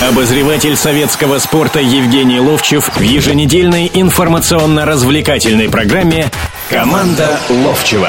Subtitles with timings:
[0.00, 6.30] Обозреватель советского спорта Евгений Ловчев в еженедельной информационно-развлекательной программе
[6.70, 8.08] «Команда Ловчева».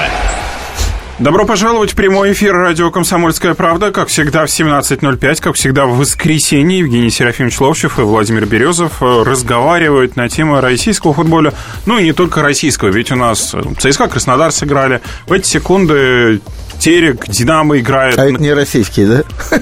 [1.20, 3.92] Добро пожаловать в прямой эфир радио «Комсомольская правда».
[3.92, 9.24] Как всегда в 17.05, как всегда в воскресенье Евгений Серафимович Ловчев и Владимир Березов э,
[9.24, 11.54] разговаривают на тему российского футбола.
[11.86, 15.02] Ну и не только российского, ведь у нас э, ЦСКА Краснодар сыграли.
[15.28, 16.40] В эти секунды
[16.82, 18.18] Терек, Динамо играет.
[18.18, 19.24] А это не российские, да?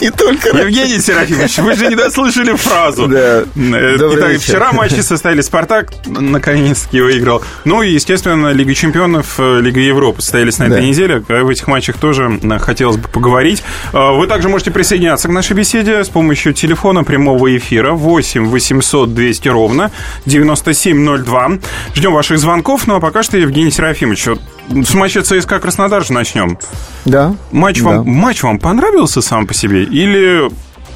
[0.00, 3.08] Не только Евгений Серафимович, вы же не дослышали фразу.
[3.08, 3.42] Да.
[3.56, 5.40] Э, итак, вчера матчи состояли.
[5.40, 7.42] Спартак наконец-таки выиграл.
[7.64, 11.24] Ну и, естественно, Лига чемпионов, э, Лига Европы состоялись на этой неделе.
[11.26, 13.64] В этих матчах тоже э, хотелось бы поговорить.
[13.92, 19.48] Вы также можете присоединяться к нашей беседе с помощью телефона прямого эфира 8 800 200
[19.48, 19.90] ровно
[20.26, 21.50] 9702.
[21.96, 22.86] Ждем ваших звонков.
[22.86, 24.28] Ну а пока что, Евгений Серафимович,
[24.70, 26.59] с матча ЦСКА Краснодар же начнем.
[27.04, 27.34] Да.
[27.50, 27.84] Матч, да.
[27.86, 29.84] Вам, матч вам понравился сам по себе?
[29.84, 30.50] Или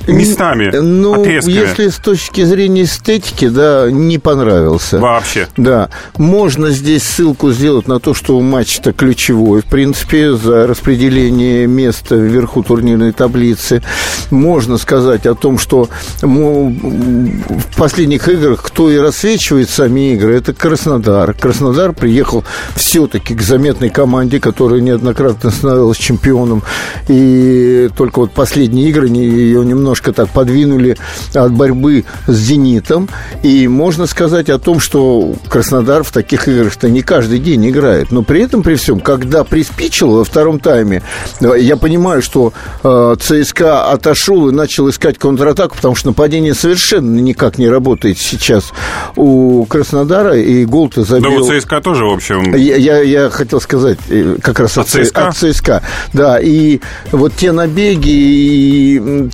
[0.07, 1.55] местами, Ну, отрезками.
[1.55, 4.99] если с точки зрения эстетики, да, не понравился.
[4.99, 5.49] Вообще.
[5.57, 5.89] Да.
[6.19, 12.63] Можно здесь ссылку сделать на то, что матч-то ключевой, в принципе, за распределение места вверху
[12.63, 13.83] турнирной таблицы.
[14.31, 15.89] Можно сказать о том, что
[16.23, 21.35] в последних играх кто и рассвечивает сами игры, это Краснодар.
[21.35, 26.63] Краснодар приехал все-таки к заметной команде, которая неоднократно становилась чемпионом.
[27.09, 30.97] И только вот последние игры ее немного немножко так подвинули
[31.35, 33.09] от борьбы с «Зенитом».
[33.43, 38.11] И можно сказать о том, что Краснодар в таких играх-то не каждый день играет.
[38.11, 41.03] Но при этом, при всем, когда приспичило во втором тайме,
[41.41, 47.59] я понимаю, что э, ЦСКА отошел и начал искать контратаку, потому что нападение совершенно никак
[47.59, 48.73] не работает сейчас
[49.17, 51.31] у Краснодара, и гол-то забил...
[51.31, 52.55] Да, у ЦСКА тоже, в общем...
[52.57, 55.29] Я, я, я хотел сказать э, как раз от, от ЦСКА.
[55.29, 55.83] От ЦСКА.
[56.13, 56.81] Да, и
[57.13, 59.29] вот те набеги и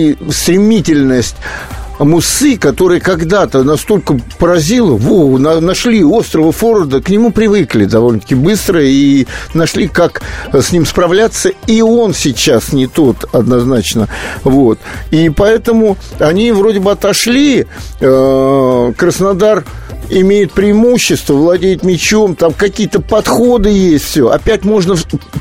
[0.00, 1.36] стри стремительность
[1.98, 8.82] Мусы, который когда-то настолько поразило, во, на, нашли острова Форда, к нему привыкли довольно-таки быстро
[8.82, 14.08] и нашли, как с ним справляться, и он сейчас не тот однозначно,
[14.44, 14.78] вот.
[15.10, 17.66] И поэтому они вроде бы отошли,
[18.00, 19.66] э, Краснодар
[20.08, 24.30] имеет преимущество, владеет мячом, там какие-то подходы есть, все.
[24.30, 24.96] Опять можно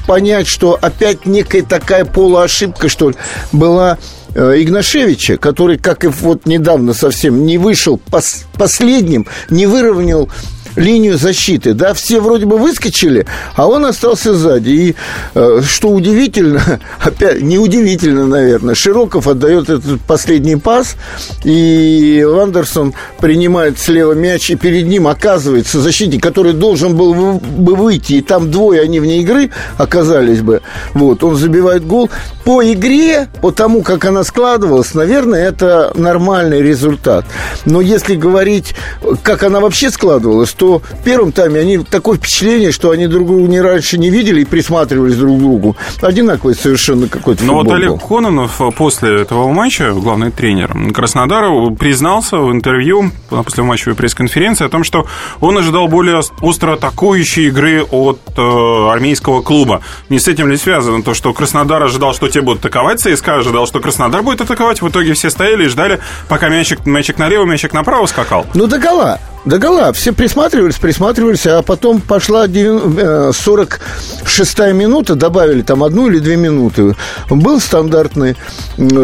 [0.05, 3.15] понять, что опять некая такая полуошибка, что ли,
[3.53, 3.97] была
[4.35, 10.29] Игнашевича, который, как и вот недавно совсем, не вышел пос последним, не выровнял
[10.75, 13.25] линию защиты, да, все вроде бы выскочили,
[13.55, 14.69] а он остался сзади.
[14.69, 14.95] И
[15.35, 20.95] э, что удивительно, опять неудивительно, наверное, Широков отдает этот последний пас,
[21.43, 28.13] и Вандерсон принимает слева мяч, и перед ним оказывается защитник, который должен был бы выйти,
[28.13, 30.61] и там двое они вне игры оказались бы.
[30.93, 32.09] Вот, он забивает гол.
[32.43, 37.25] По игре, по тому, как она складывалась, наверное, это нормальный результат.
[37.65, 38.75] Но если говорить,
[39.23, 43.47] как она вообще складывалась, то в первом тайме они такое впечатление, что они друг друга
[43.47, 45.77] не раньше не видели и присматривались друг к другу.
[46.01, 47.97] Одинаковый совершенно какой-то Но вот Олег был.
[47.99, 54.83] Кононов после этого матча, главный тренер Краснодара, признался в интервью на послематчевой пресс-конференции о том,
[54.83, 55.07] что
[55.39, 59.81] он ожидал более остро атакующей игры от э, армейского клуба.
[60.09, 63.65] Не с этим ли связано то, что Краснодар ожидал, что те будут атаковать, ЦСКА ожидал,
[63.65, 67.71] что Краснодар будет атаковать, в итоге все стояли и ждали, пока мячик, мячик налево, мячик
[67.71, 68.45] направо скакал?
[68.53, 69.19] Ну, до гола.
[69.45, 69.93] До гола.
[69.93, 76.95] Все присматривались, присматривались, а потом пошла 46-я минута, добавили там одну или две минуты.
[77.29, 78.35] Был стандартный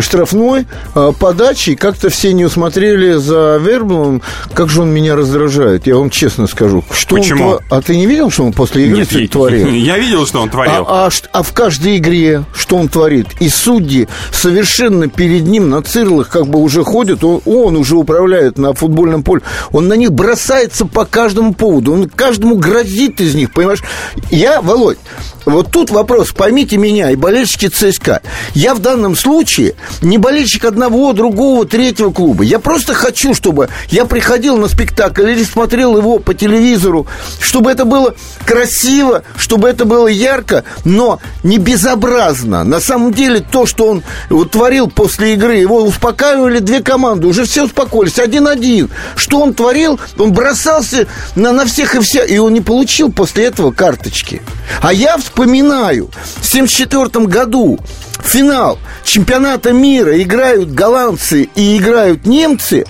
[0.01, 4.21] штрафной, а, подачи, и как-то все не усмотрели за Верблом.
[4.53, 6.83] Как же он меня раздражает, я вам честно скажу.
[6.91, 7.49] Что Почему?
[7.49, 9.67] Он, а ты не видел, что он после игры Нет, творил?
[9.69, 10.85] Я видел, что он творил.
[10.87, 13.27] А, а, а в каждой игре что он творит?
[13.39, 18.57] И судьи совершенно перед ним на цирлах как бы уже ходят, он, он уже управляет
[18.57, 19.41] на футбольном поле.
[19.71, 23.83] Он на них бросается по каждому поводу, он каждому грозит из них, понимаешь?
[24.31, 24.97] Я, Володь,
[25.45, 28.21] вот тут вопрос, поймите меня и болельщики ЦСКА.
[28.53, 32.43] Я в данном случае не болельщик одного, другого, третьего клуба.
[32.43, 37.07] Я просто хочу, чтобы я приходил на спектакль или смотрел его по телевизору,
[37.39, 38.15] чтобы это было
[38.45, 42.63] красиво, чтобы это было ярко, но не безобразно.
[42.63, 44.03] На самом деле то, что он
[44.47, 48.89] творил после игры, его успокаивали две команды, уже все успокоились, один-один.
[49.15, 49.99] Что он творил?
[50.17, 54.41] Он бросался на, на всех и вся, и он не получил после этого карточки.
[54.81, 57.77] А я вспоминаю, в 1974 году
[58.23, 62.85] финал чемпионата мира играют голландцы и играют немцы.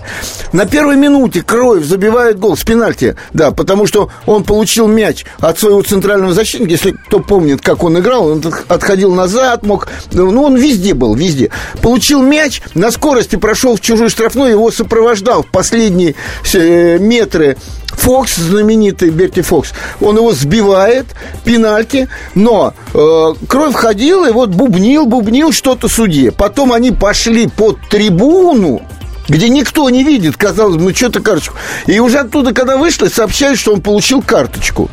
[0.53, 3.15] На первой минуте Кроев забивает гол с пенальти.
[3.33, 6.71] Да, потому что он получил мяч от своего центрального защитника.
[6.71, 9.88] Если кто помнит, как он играл, он отходил назад, мог...
[10.12, 11.50] Ну, он везде был, везде.
[11.81, 16.13] Получил мяч, на скорости прошел в чужой штрафной, его сопровождал в последние
[16.53, 17.57] э, метры
[17.97, 21.07] Фокс, знаменитый Берти Фокс, он его сбивает,
[21.44, 26.31] пенальти, но э, кровь ходила и вот бубнил, бубнил что-то судье.
[26.31, 28.81] Потом они пошли под трибуну,
[29.27, 31.56] где никто не видит, казалось бы, ну что-то карточку.
[31.88, 34.89] И уже оттуда, когда вышли, сообщают, что он получил карточку.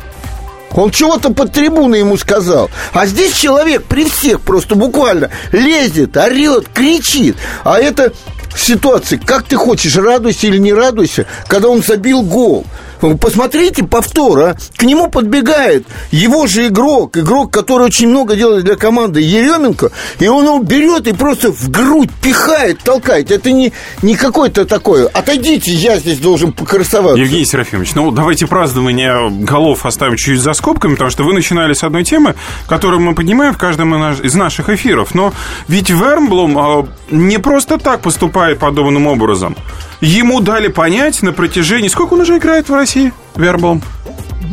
[0.75, 2.69] Он чего-то под трибуной ему сказал.
[2.93, 7.37] А здесь человек при всех просто буквально лезет, орет, кричит.
[7.63, 8.11] А это
[8.57, 12.65] ситуации, как ты хочешь, радуйся или не радуйся, когда он забил гол.
[13.19, 14.55] Посмотрите повтор, а.
[14.77, 20.27] К нему подбегает его же игрок, игрок, который очень много делает для команды, Еременко, и
[20.27, 23.31] он его берет и просто в грудь пихает, толкает.
[23.31, 25.07] Это не, не какое-то такое.
[25.07, 27.19] Отойдите, я здесь должен покрасоваться.
[27.19, 31.83] Евгений Серафимович, ну давайте празднование голов оставим чуть за скобками, потому что вы начинали с
[31.83, 32.35] одной темы,
[32.67, 35.13] которую мы поднимаем в каждом из наших эфиров.
[35.13, 35.33] Но
[35.67, 39.55] ведь Вермблом а, не просто так поступает подобным образом.
[40.03, 41.87] Ему дали понять на протяжении...
[41.87, 43.81] Сколько он уже играет в России, Верблом?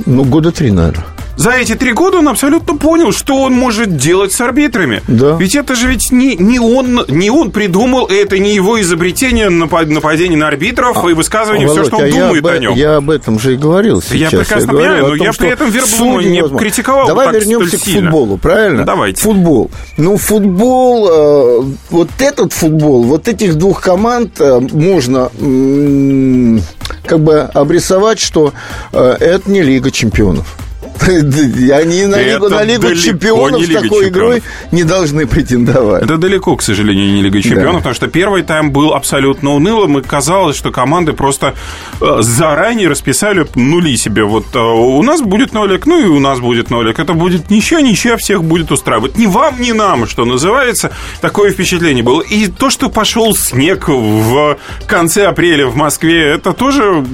[0.07, 1.05] Ну, года три, наверное
[1.41, 5.03] за эти три года он абсолютно понял, что он может делать с арбитрами.
[5.09, 5.37] Да.
[5.37, 10.37] Ведь это же ведь не, не, он, не он придумал, это не его изобретение нападение
[10.37, 12.75] на арбитров а, и высказывание Володь, все, что он а думает об, о нем.
[12.75, 14.33] Я об этом же и говорил сейчас.
[14.33, 16.59] Я прекрасно я понимаю, но том, я при этом Верблума не невозможно.
[16.59, 18.11] критиковал Давай так вернемся к сильно.
[18.11, 18.85] футболу, правильно?
[18.85, 19.23] Давайте.
[19.23, 19.71] Футбол.
[19.97, 26.59] Ну, футбол, э, вот этот футбол, вот этих двух команд э, можно э,
[27.07, 28.53] как бы обрисовать, что
[28.93, 30.55] э, это не Лига чемпионов.
[31.07, 36.03] Они на Лигу, на Лигу чемпионов с такой игрой не должны претендовать.
[36.03, 40.03] Это далеко, к сожалению, не Лига чемпионов, потому что первый тайм был абсолютно унылым, и
[40.03, 41.55] казалось, что команды просто
[42.01, 44.25] э, заранее расписали нули себе.
[44.25, 46.99] Вот э, у нас будет нолик, ну и у нас будет нолик.
[46.99, 49.17] Это будет ничья, ничья всех будет устраивать.
[49.17, 50.91] Ни вам, ни нам, что называется.
[51.21, 52.21] Такое впечатление было.
[52.21, 57.05] И то, что пошел снег в конце апреля в Москве, это тоже...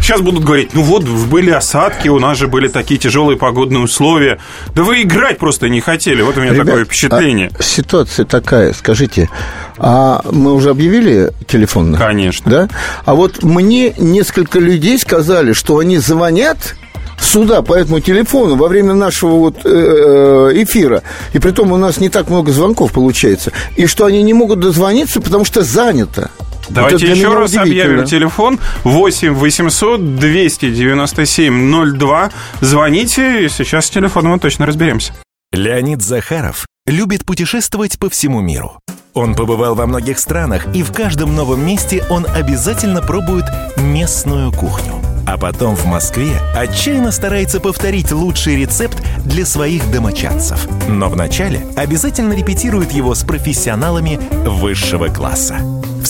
[0.00, 3.80] Сейчас будут говорить, ну вот, были осадки, у нас же были такие тяжелые тяжелые погодные
[3.80, 4.38] условия.
[4.74, 6.22] Да вы играть просто не хотели.
[6.22, 7.50] Вот у меня Ребят, такое впечатление.
[7.58, 9.28] А ситуация такая, скажите,
[9.76, 11.94] а мы уже объявили телефон?
[11.94, 12.50] Конечно.
[12.50, 12.68] Да?
[13.04, 16.76] А вот мне несколько людей сказали, что они звонят
[17.20, 21.02] сюда по этому телефону во время нашего вот э, э, эфира.
[21.34, 23.52] И при том у нас не так много звонков получается.
[23.76, 26.30] И что они не могут дозвониться, потому что занято.
[26.70, 32.30] Давайте вот еще раз объявим телефон 8 800 297 02.
[32.60, 35.12] Звоните, и сейчас с телефоном мы точно разберемся.
[35.52, 38.78] Леонид Захаров любит путешествовать по всему миру.
[39.14, 43.44] Он побывал во многих странах, и в каждом новом месте он обязательно пробует
[43.76, 44.94] местную кухню.
[45.26, 50.66] А потом в Москве отчаянно старается повторить лучший рецепт для своих домочадцев.
[50.88, 55.58] Но вначале обязательно репетирует его с профессионалами высшего класса.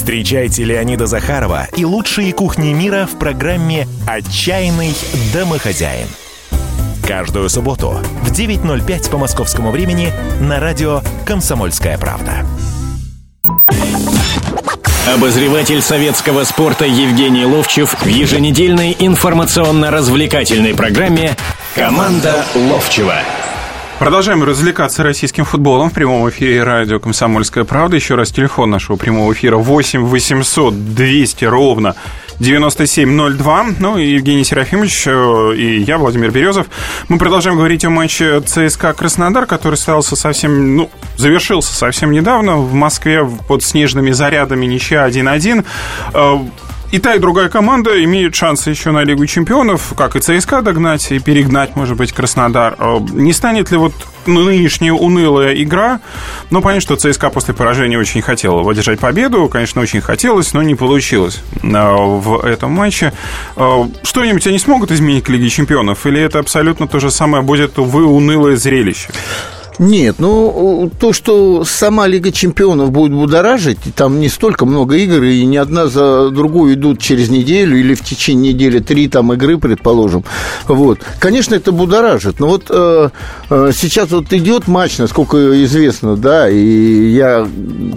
[0.01, 4.95] Встречайте Леонида Захарова и лучшие кухни мира в программе «Отчаянный
[5.31, 6.07] домохозяин».
[7.07, 10.11] Каждую субботу в 9.05 по московскому времени
[10.41, 12.47] на радио «Комсомольская правда».
[15.15, 21.37] Обозреватель советского спорта Евгений Ловчев в еженедельной информационно-развлекательной программе
[21.75, 23.17] «Команда Ловчева».
[24.01, 27.97] Продолжаем развлекаться российским футболом в прямом эфире радио «Комсомольская правда».
[27.97, 31.95] Еще раз телефон нашего прямого эфира 8 800 200 ровно
[32.39, 33.67] 9702.
[33.79, 36.69] Ну и Евгений Серафимович э, и я, Владимир Березов.
[37.11, 42.73] Мы продолжаем говорить о матче ЦСКА Краснодар, который состоялся совсем, ну, завершился совсем недавно в
[42.73, 45.67] Москве под снежными зарядами ничья 1-1
[46.91, 51.13] и та, и другая команда имеют шансы еще на Лигу чемпионов, как и ЦСКА догнать
[51.13, 52.75] и перегнать, может быть, Краснодар.
[52.79, 53.93] Э, не станет ли вот
[54.27, 56.01] нынешняя унылая игра?
[56.51, 59.49] Ну, понятно, что ЦСКА после поражения очень хотела выдержать победу.
[59.49, 63.13] Конечно, очень хотелось, но не получилось э, в этом матче.
[63.55, 66.07] Э, что-нибудь они смогут изменить к Лиге чемпионов?
[66.07, 69.11] Или это абсолютно то же самое будет, увы, унылое зрелище?
[69.81, 75.43] Нет, ну, то, что сама Лига Чемпионов будет будоражить, там не столько много игр, и
[75.47, 80.23] ни одна за другую идут через неделю или в течение недели три там игры, предположим.
[80.69, 80.99] Вот.
[81.19, 83.09] Конечно, это будоражит, но вот э,
[83.49, 87.49] э, сейчас вот идет матч, насколько известно, да, и я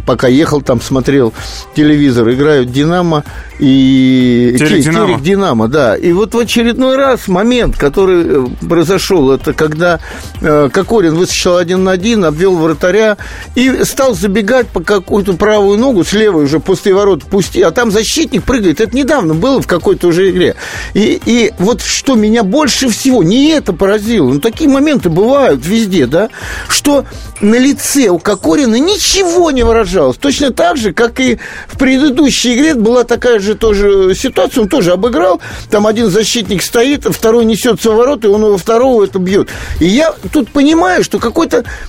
[0.05, 1.33] пока ехал там, смотрел
[1.75, 3.25] телевизор, играют «Динамо»
[3.59, 5.07] и Терек Динамо.
[5.07, 5.97] Терек Динамо, да.
[5.97, 9.99] И вот в очередной раз момент, который э, произошел, это когда
[10.39, 13.17] э, Кокорин высочил один на один, обвел вратаря
[13.55, 17.91] и стал забегать по какую-то правую ногу, с левой уже пустые ворот пусти, а там
[17.91, 18.81] защитник прыгает.
[18.81, 20.55] Это недавно было в какой-то уже игре.
[20.93, 26.07] И, и вот что меня больше всего, не это поразило, но такие моменты бывают везде,
[26.07, 26.29] да,
[26.67, 27.05] что
[27.41, 30.17] на лице у Кокорина ничего не выражалось.
[30.17, 34.91] Точно так же, как и в предыдущей игре была такая же тоже ситуация, он тоже
[34.91, 39.49] обыграл, там один защитник стоит, второй несется в ворот, и он его второго это бьет.
[39.79, 41.19] И я тут понимаю, что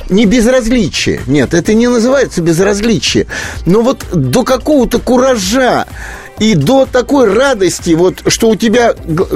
[0.09, 1.21] не безразличие.
[1.27, 3.27] Нет, это не называется безразличие.
[3.67, 5.87] Но вот до какого-то куража
[6.39, 8.95] и до такой радости, вот, что у тебя,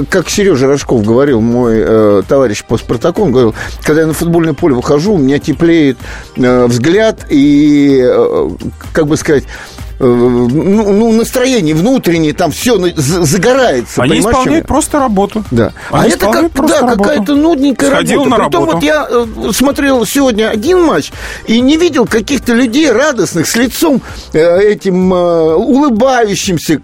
[0.09, 4.53] как Сережа Рожков говорил, мой э, товарищ по Спартаку, он говорил, когда я на футбольное
[4.53, 5.97] поле выхожу, у меня теплеет
[6.35, 8.49] э, взгляд и, э,
[8.91, 9.45] как бы сказать,
[9.99, 14.01] ну, ну, настроение внутреннее, там все загорается.
[14.01, 15.43] Они исполняют просто работу.
[15.51, 15.73] Да.
[15.91, 18.29] Они а это как, да, какая-то нудненькая Сходил работа.
[18.29, 18.77] На Притом работу.
[18.77, 21.11] вот я э, смотрел сегодня один матч
[21.47, 24.01] и не видел каких-то людей радостных, с лицом
[24.33, 26.79] э, этим улыбающимся,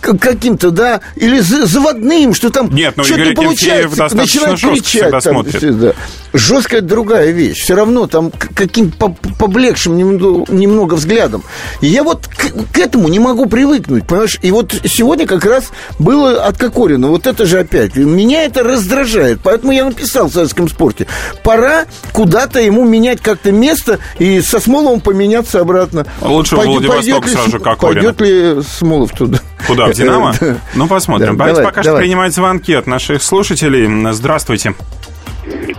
[0.00, 5.10] каким-то, да, или заводным, что там Нет, ну, что-то Игорь не получается, начинает кричать.
[5.10, 5.78] Там, смотрит.
[5.78, 5.92] да.
[6.32, 7.62] Жесткая другая вещь.
[7.62, 11.42] Все равно там каким поблекшим немного, немного взглядом.
[11.80, 14.38] И я вот к, к этому не могу привыкнуть, понимаешь?
[14.42, 17.96] И вот сегодня как раз было от Кокорина, вот это же опять.
[17.96, 21.06] Меня это раздражает, поэтому я написал в советском спорте.
[21.42, 26.06] Пора куда-то ему менять как-то место и со Смоловым поменяться обратно.
[26.20, 28.12] Лучше Пойдет, в Владивосток сразу же Кокорина.
[28.12, 29.38] Пойдет ли Смолов туда?
[29.66, 30.34] Куда, в «Динамо»?
[30.74, 31.36] Ну, посмотрим.
[31.36, 34.12] Давайте пока что принимать звонки от наших слушателей.
[34.12, 34.74] Здравствуйте.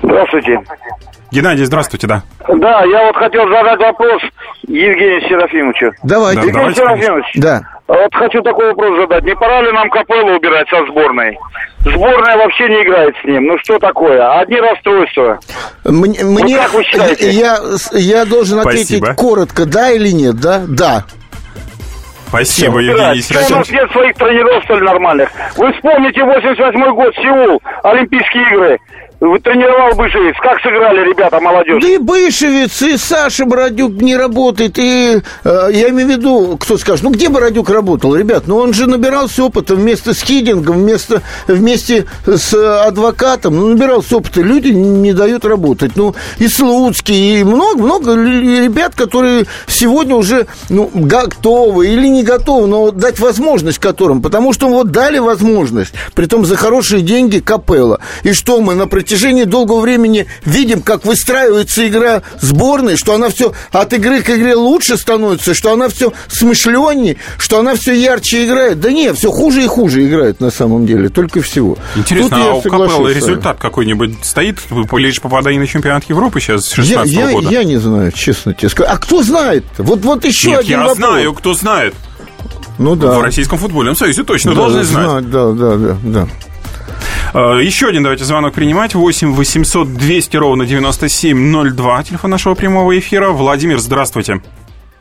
[0.01, 0.59] Здравствуйте.
[1.31, 2.23] Геннадий, здравствуйте, да.
[2.47, 4.21] Да, я вот хотел задать вопрос
[4.67, 5.91] Евгению Серафимовичу.
[6.03, 6.41] Давайте.
[6.41, 7.61] Да, Евгений давайте, Серафимович, да.
[7.87, 9.23] вот хочу такой вопрос задать.
[9.23, 11.37] Не пора ли нам Капеллу убирать со сборной?
[11.79, 13.47] Сборная вообще не играет с ним.
[13.47, 14.39] Ну что такое?
[14.39, 15.39] Одни расстройства.
[15.83, 17.29] Мне, вот мне как вы считаете?
[17.31, 17.57] Я,
[17.91, 19.13] я должен ответить Спасибо.
[19.15, 20.63] коротко, да или нет, да?
[20.67, 21.05] Да.
[22.27, 23.51] Спасибо, Все, Евгений Серафимович.
[23.51, 25.29] У нас нет своих тренеров, что ли, нормальных.
[25.57, 28.79] Вы вспомните 88 год, Сеул, Олимпийские игры.
[29.19, 30.35] Тренировал Бышевец.
[30.41, 31.81] Как сыграли ребята, молодежь?
[31.81, 34.77] Да и Бышевец, и Саша Бородюк не работает.
[34.77, 38.43] И э, я имею в виду, кто скажет, ну где Бородюк работал, ребят?
[38.47, 42.53] Ну он же набирался опыта вместо с Хидингом, вместо, вместе с
[42.85, 43.55] адвокатом.
[43.55, 44.41] Ну набирался опыта.
[44.41, 45.93] Люди не дают работать.
[45.95, 52.91] Ну и Слуцкий, и много-много ребят, которые сегодня уже ну, готовы или не готовы, но
[52.91, 54.21] дать возможность которым.
[54.21, 58.01] Потому что вот дали возможность, притом за хорошие деньги Капелла.
[58.23, 59.04] И что мы на протяжении
[59.45, 64.97] долгого времени видим, как выстраивается игра сборной, что она все от игры к игре лучше
[64.97, 68.79] становится, что она все смышленнее, что она все ярче играет.
[68.79, 71.77] Да нет, все хуже и хуже играет на самом деле, только всего.
[71.95, 74.59] Интересно, Тут а у Капеллы результат какой-нибудь стоит?
[74.93, 77.49] Лишь попадание на чемпионат Европы сейчас с 16 я, года?
[77.49, 78.89] Я не знаю, честно тебе скажу.
[78.91, 79.65] А кто знает?
[79.77, 80.97] Вот, вот еще Нет, один я вопрос.
[80.97, 81.93] знаю, кто знает.
[82.77, 83.19] Ну да.
[83.19, 85.29] В Российском футбольном союзе точно да, должны знать.
[85.29, 86.27] Да, да, да, да.
[87.33, 88.95] Э, еще один давайте звонок принимать.
[88.95, 92.03] 8 800 200 ровно 9702.
[92.03, 93.29] Телефон нашего прямого эфира.
[93.29, 94.41] Владимир, здравствуйте.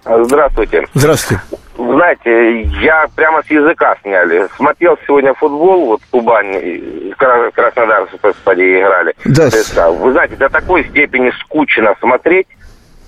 [0.05, 0.87] Здравствуйте.
[0.95, 1.43] Здравствуйте.
[1.77, 4.47] Знаете, я прямо с языка сняли.
[4.57, 7.13] Смотрел сегодня футбол, вот Кубань,
[7.53, 9.15] Краснодар, господи, играли.
[9.25, 9.91] Да.
[9.91, 12.47] Вы знаете, до такой степени скучно смотреть.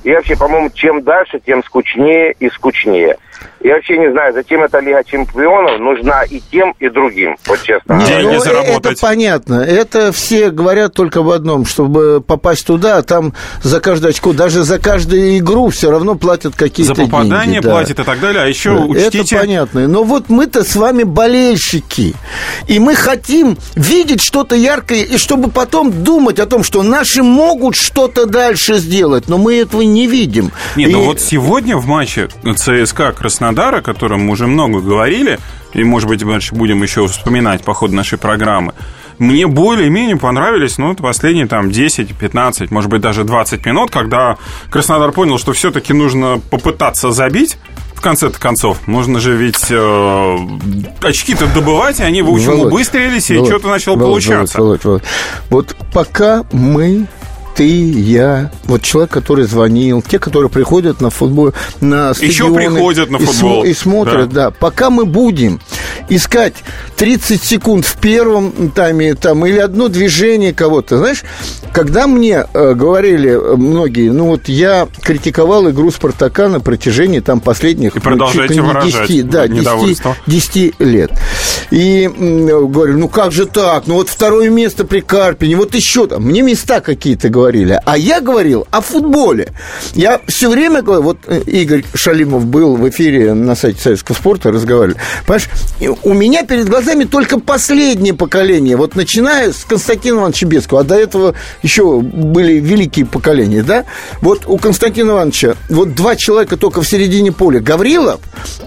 [0.04, 3.16] И вообще, по-моему, чем дальше, тем скучнее и скучнее.
[3.60, 8.00] Я вообще не знаю, зачем эта Лига Чемпионов нужна и тем, и другим, вот честно.
[8.06, 8.92] Деньги ну, заработать.
[8.92, 9.54] Это понятно.
[9.54, 14.62] Это все говорят только об одном, чтобы попасть туда, а там за каждое очко, даже
[14.62, 17.10] за каждую игру все равно платят какие-то деньги.
[17.10, 18.02] За попадание деньги, платят да.
[18.02, 19.34] и так далее, а еще да, учтите...
[19.34, 19.88] Это понятно.
[19.88, 22.14] Но вот мы-то с вами болельщики,
[22.68, 27.74] и мы хотим видеть что-то яркое, и чтобы потом думать о том, что наши могут
[27.74, 30.52] что-то дальше сделать, но мы этого не видим.
[30.76, 31.00] Нет, ну и...
[31.00, 35.38] ну вот сегодня в матче ЦСКА Краснодара, о котором мы уже много говорили,
[35.72, 38.72] и, может быть, дальше будем еще вспоминать по ходу нашей программы,
[39.18, 44.36] мне более-менее понравились, ну, последние там 10, 15, может быть, даже 20 минут, когда
[44.70, 47.56] Краснодар понял, что все-таки нужно попытаться забить,
[47.94, 50.36] в конце-то концов, нужно же ведь э,
[51.00, 54.58] очки-то добывать, и они, в общем, Володь, убыстрились, и что-то начало Володь, получаться.
[54.58, 55.74] Володь, Володь, Володь.
[55.74, 57.06] Вот пока мы
[57.56, 62.30] ты, я, вот человек, который звонил, те, которые приходят на футбол, на стадионы.
[62.30, 63.64] Еще приходят на футбол.
[63.64, 64.46] И, и смотрят, да.
[64.46, 64.50] да.
[64.50, 65.60] Пока мы будем
[66.08, 66.54] искать
[66.96, 71.22] 30 секунд в первом тайме там, или одно движение кого-то, знаешь,
[71.72, 77.96] когда мне э, говорили многие, ну вот я критиковал игру Спартака на протяжении там последних...
[77.96, 81.12] И продолжаете ну, 10, да, 10, 10 лет.
[81.70, 83.86] И говорю, ну как же так?
[83.86, 86.22] Ну вот второе место при Карпине, вот еще там.
[86.24, 87.78] Мне места какие-то говорили.
[87.84, 89.52] А я говорил о футболе.
[89.94, 94.50] Я все время говорю, вот э, Игорь Шалимов был в эфире на сайте Советского спорта,
[94.50, 94.96] разговаривали.
[95.26, 95.48] Понимаешь,
[96.02, 98.76] у меня перед глазами только последнее поколение.
[98.76, 103.84] Вот начиная с Константина Ивановича Бескова, а до этого еще были великие поколения, да?
[104.20, 107.60] Вот у Константина Ивановича вот два человека только в середине поля.
[107.60, 108.20] Гаврилов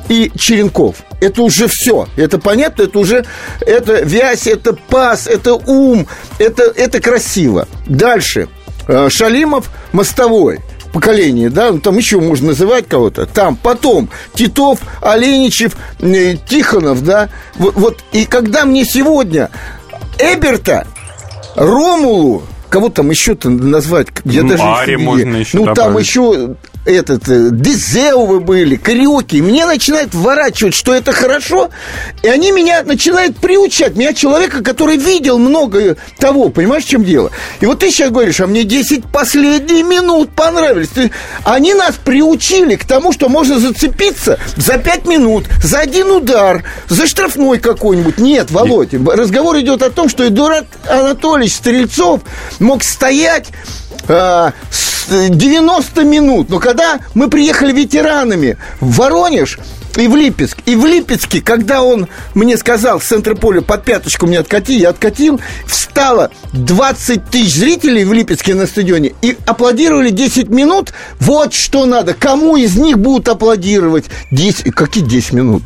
[0.10, 0.98] и Черенков.
[1.22, 2.08] Это уже все.
[2.16, 3.26] Это понятно, это уже
[3.62, 6.08] это вязь, это пас, это ум,
[6.38, 7.68] это, это красиво.
[7.88, 8.48] Дальше.
[8.88, 10.60] Э, Шалимов мостовой
[10.92, 17.30] поколение, да, ну, там еще можно называть кого-то, там, потом, Титов, Оленичев, э, Тихонов, да,
[17.56, 19.50] вот, вот, и когда мне сегодня
[20.18, 20.88] Эберта,
[21.56, 24.64] Ромулу, кого там еще-то назвать, я ну, даже...
[24.64, 25.78] Ари можно еще Ну, добавить.
[25.78, 26.56] там еще
[26.90, 29.38] этот, э, Дезеувы были, Кариоки.
[29.38, 31.70] Мне начинает вворачивать, что это хорошо,
[32.24, 33.96] и они меня начинают приучать.
[33.96, 37.32] Меня человека, который видел много того, понимаешь, в чем дело?
[37.60, 40.90] И вот ты сейчас говоришь, а мне 10 последних минут понравились.
[40.90, 41.12] Ты...
[41.44, 47.08] Они нас приучили к тому, что можно зацепиться за 5 минут, за один удар, за
[47.08, 48.18] штрафной какой-нибудь.
[48.18, 52.22] Нет, Володя, разговор идет о том, что Эдуард Анатольевич Стрельцов
[52.60, 53.48] мог стоять
[54.10, 56.50] 90 минут.
[56.50, 59.60] Но когда мы приехали ветеранами в Воронеж,
[60.00, 60.58] и в Липецк.
[60.66, 64.90] И в Липецке, когда он мне сказал, с центра поля под пяточку мне откати, я
[64.90, 70.94] откатил, встало 20 тысяч зрителей в Липецке на стадионе и аплодировали 10 минут.
[71.20, 72.14] Вот что надо.
[72.14, 74.06] Кому из них будут аплодировать?
[74.32, 75.64] 10, какие 10 минут?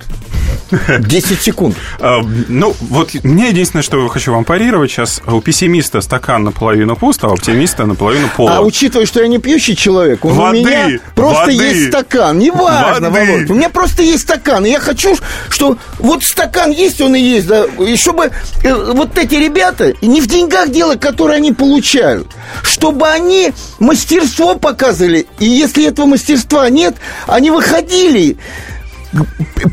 [0.99, 1.75] 10 секунд.
[1.99, 5.21] А, ну, вот мне единственное, что хочу вам парировать сейчас.
[5.25, 8.49] У пессимиста стакан наполовину пуст, а у оптимиста наполовину пол.
[8.49, 12.39] А учитывая, что я не пьющий человек, у меня просто есть стакан.
[12.39, 13.49] Неважно, Володь.
[13.49, 14.65] У меня просто есть стакан.
[14.65, 15.15] И я хочу,
[15.49, 17.47] что вот стакан есть, он и есть.
[17.47, 18.31] Да, и чтобы
[18.63, 22.27] э, вот эти ребята, не в деньгах дело, которые они получают,
[22.63, 25.27] чтобы они мастерство показывали.
[25.39, 26.95] И если этого мастерства нет,
[27.27, 28.37] они выходили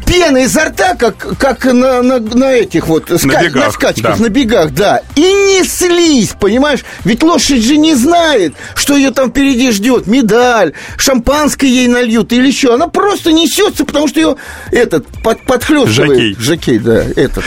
[0.07, 4.23] пена изо рта, как, как на, на, на этих вот ска- бегах, на скачках, да.
[4.23, 5.01] на бегах, да.
[5.17, 6.81] И неслись, понимаешь?
[7.05, 10.07] Ведь лошадь же не знает, что ее там впереди ждет.
[10.07, 12.75] Медаль, шампанское ей нальют или еще.
[12.75, 14.37] Она просто несется, потому что ее
[14.73, 16.11] этот под, подхлестывает.
[16.11, 16.37] Жакей.
[16.39, 17.45] Жакей, да, этот.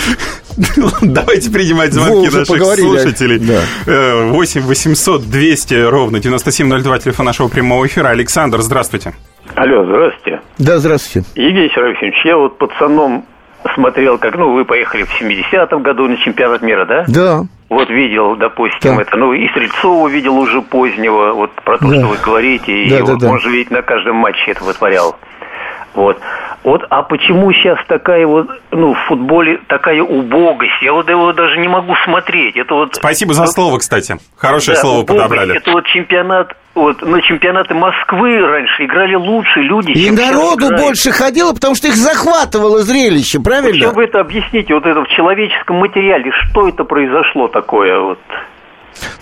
[1.02, 3.40] Давайте принимать звонки наших слушателей.
[3.40, 4.26] Да.
[4.32, 8.10] 8 800 200 ровно 9702, телефон нашего прямого эфира.
[8.10, 9.14] Александр, здравствуйте.
[9.56, 10.42] Алло, здравствуйте.
[10.64, 11.28] Да, здравствуйте.
[11.36, 13.26] Евгений Серафимович, я вот пацаном
[13.76, 17.04] смотрел, как, ну, вы поехали в 70-м году на чемпионат мира, да?
[17.08, 17.42] Да.
[17.70, 19.02] Вот видел, допустим, да.
[19.02, 21.96] это, ну, и Стрельцова видел уже позднего, вот про то, да.
[21.98, 23.30] что вы говорите, да, и да, вот, да.
[23.30, 25.18] он же ведь на каждом матче это вытворял.
[25.94, 26.20] Вот.
[26.64, 30.82] Вот, а почему сейчас такая вот, ну, в футболе такая убогость?
[30.82, 32.56] Я вот его даже не могу смотреть.
[32.56, 32.96] Это вот...
[32.96, 34.16] Спасибо за слово, кстати.
[34.38, 35.24] Хорошее да, слово убогость.
[35.24, 35.58] подобрали.
[35.58, 39.92] Это вот чемпионат вот на чемпионаты Москвы раньше играли лучше люди.
[39.92, 43.80] И народу больше ходило, потому что их захватывало зрелище, правильно?
[43.80, 48.20] Чем вы это объясните, вот это в человеческом материале, что это произошло такое вот?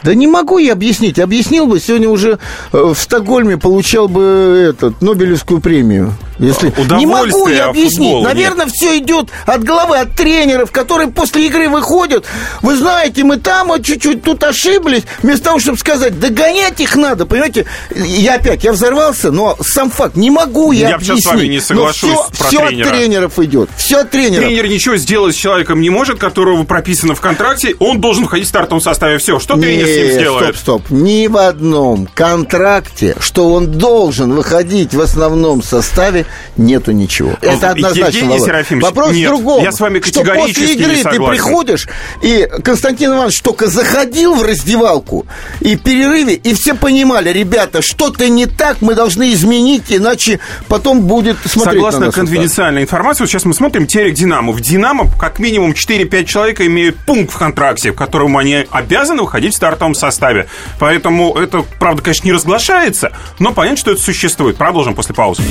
[0.03, 1.19] Да не могу я объяснить.
[1.19, 2.39] Объяснил бы, сегодня уже
[2.73, 6.13] э, в Стокгольме получал бы этот, Нобелевскую премию.
[6.41, 6.73] Если...
[6.97, 7.97] Не могу я объяснить.
[7.97, 8.73] Футбол, Наверное, нет.
[8.73, 12.25] все идет от головы, от тренеров, которые после игры выходят.
[12.63, 15.03] Вы знаете, мы там вот чуть-чуть тут ошиблись.
[15.21, 17.67] Вместо того, чтобы сказать, догонять их надо, понимаете?
[17.93, 21.25] Я опять, я взорвался, но сам факт, не могу я, я объяснить.
[21.25, 22.87] Я с вами не соглашусь но все, про все тренера.
[22.87, 23.69] от тренеров идет.
[23.77, 24.45] Все от тренеров.
[24.45, 27.75] Тренер ничего сделать с человеком не может, которого прописано в контракте.
[27.77, 29.19] Он должен входить в стартовом составе.
[29.19, 30.55] Все, что тренер с ним сделает?
[30.57, 30.91] Стоп, стоп.
[30.91, 36.25] Ни в одном контракте, что он должен выходить в основном составе,
[36.57, 37.33] нету ничего.
[37.41, 38.35] Это однозначно.
[38.81, 39.63] Вопрос нет, в другом.
[39.63, 41.87] Я с вами категорически что после игры не ты приходишь,
[42.21, 45.25] и Константин Иванович только заходил в раздевалку
[45.59, 51.01] и в перерыве, и все понимали, ребята, что-то не так, мы должны изменить, иначе потом
[51.01, 54.51] будет смотреть Согласно на конфиденциальной информации, вот сейчас мы смотрим Терек Динамо.
[54.51, 59.50] В Динамо как минимум 4-5 человек имеют пункт в контракте, в котором они обязаны выходить
[59.51, 60.47] в стартовом составе.
[60.79, 64.57] Поэтому это, правда, конечно, не разглашается, но понятно, что это существует.
[64.57, 65.43] Продолжим после паузы.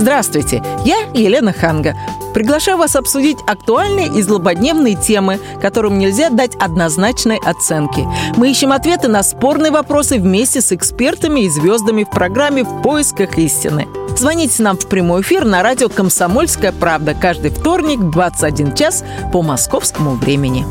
[0.00, 1.94] Здравствуйте, я Елена Ханга.
[2.32, 8.08] Приглашаю вас обсудить актуальные и злободневные темы, которым нельзя дать однозначной оценки.
[8.36, 13.36] Мы ищем ответы на спорные вопросы вместе с экспертами и звездами в программе «В поисках
[13.36, 13.88] истины».
[14.16, 19.42] Звоните нам в прямой эфир на радио «Комсомольская правда» каждый вторник в 21 час по
[19.42, 20.64] московскому времени.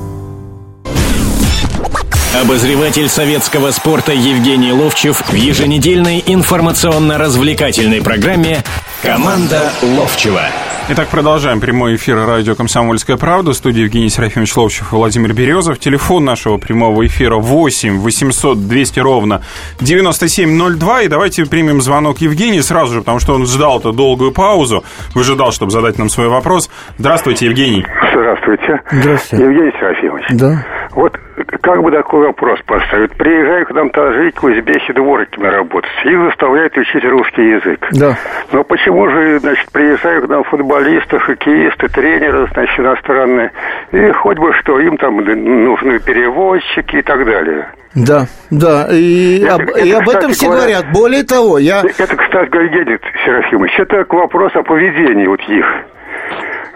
[2.36, 8.58] Обозреватель советского спорта Евгений Ловчев в еженедельной информационно-развлекательной программе
[9.02, 10.44] «Команда Ловчева».
[10.90, 13.52] Итак, продолжаем прямой эфир радио «Комсомольская правда».
[13.52, 15.80] В студии Евгений Серафимович Ловчев и Владимир Березов.
[15.80, 19.42] Телефон нашего прямого эфира 8 800 200 ровно
[19.80, 21.02] 9702.
[21.02, 24.84] И давайте примем звонок Евгений сразу же, потому что он ждал эту долгую паузу.
[25.16, 26.70] Выжидал, чтобы задать нам свой вопрос.
[27.00, 27.84] Здравствуйте, Евгений.
[28.14, 28.82] Здравствуйте.
[28.92, 29.46] Здравствуйте.
[29.46, 30.26] Евгений Серафимович.
[30.30, 30.66] Да.
[30.92, 31.18] Вот
[31.62, 33.12] как бы такой вопрос поставить.
[33.16, 35.90] Приезжаю к нам таджики, узбеки, дворниками работать.
[36.04, 37.88] Их заставляют учить русский язык.
[37.92, 38.18] Да.
[38.52, 43.52] Но почему же, значит, приезжают к нам футболисты, хоккеисты, тренеры, значит, иностранные,
[43.92, 47.70] и хоть бы что, им там нужны переводчики и так далее.
[47.96, 50.86] Да, да, и, это, об, это, и об кстати, этом все говорят.
[50.94, 51.82] Более того, я...
[51.82, 55.66] Это, кстати, Евгений Серафимович, это вопрос о поведении вот их.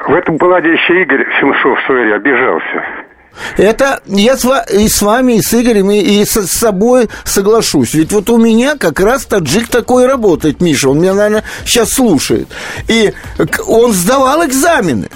[0.08, 2.84] В этом плане еще Игорь Семшов в свое время обижался.
[3.58, 4.34] Это я
[4.72, 7.94] и с вами, и с Игорем, и, с собой соглашусь.
[7.94, 10.90] Ведь вот у меня как раз таджик такой работает, Миша.
[10.90, 12.48] Он меня, наверное, сейчас слушает.
[12.88, 13.14] И
[13.66, 15.10] он сдавал экзамены.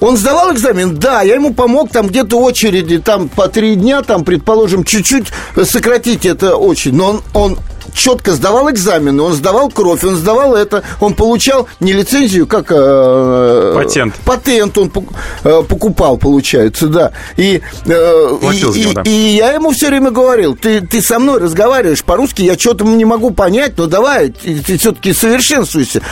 [0.00, 0.96] Он сдавал экзамен?
[0.96, 5.26] Да, я ему помог, там где-то очереди, там по три дня, там, предположим, чуть-чуть
[5.64, 6.94] сократить это очередь.
[6.94, 7.58] Но он, он
[7.94, 12.66] четко сдавал экзамены, он сдавал кровь, он сдавал это, он получал не лицензию, как...
[12.70, 14.14] Э, патент.
[14.24, 14.92] Патент он
[15.44, 17.12] э, покупал, получается, да.
[17.36, 19.02] И, э, и, и, да.
[19.04, 23.04] и я ему все время говорил, ты, ты со мной разговариваешь по-русски, я что-то не
[23.04, 26.02] могу понять, но давай, ты, ты все-таки совершенствуйся.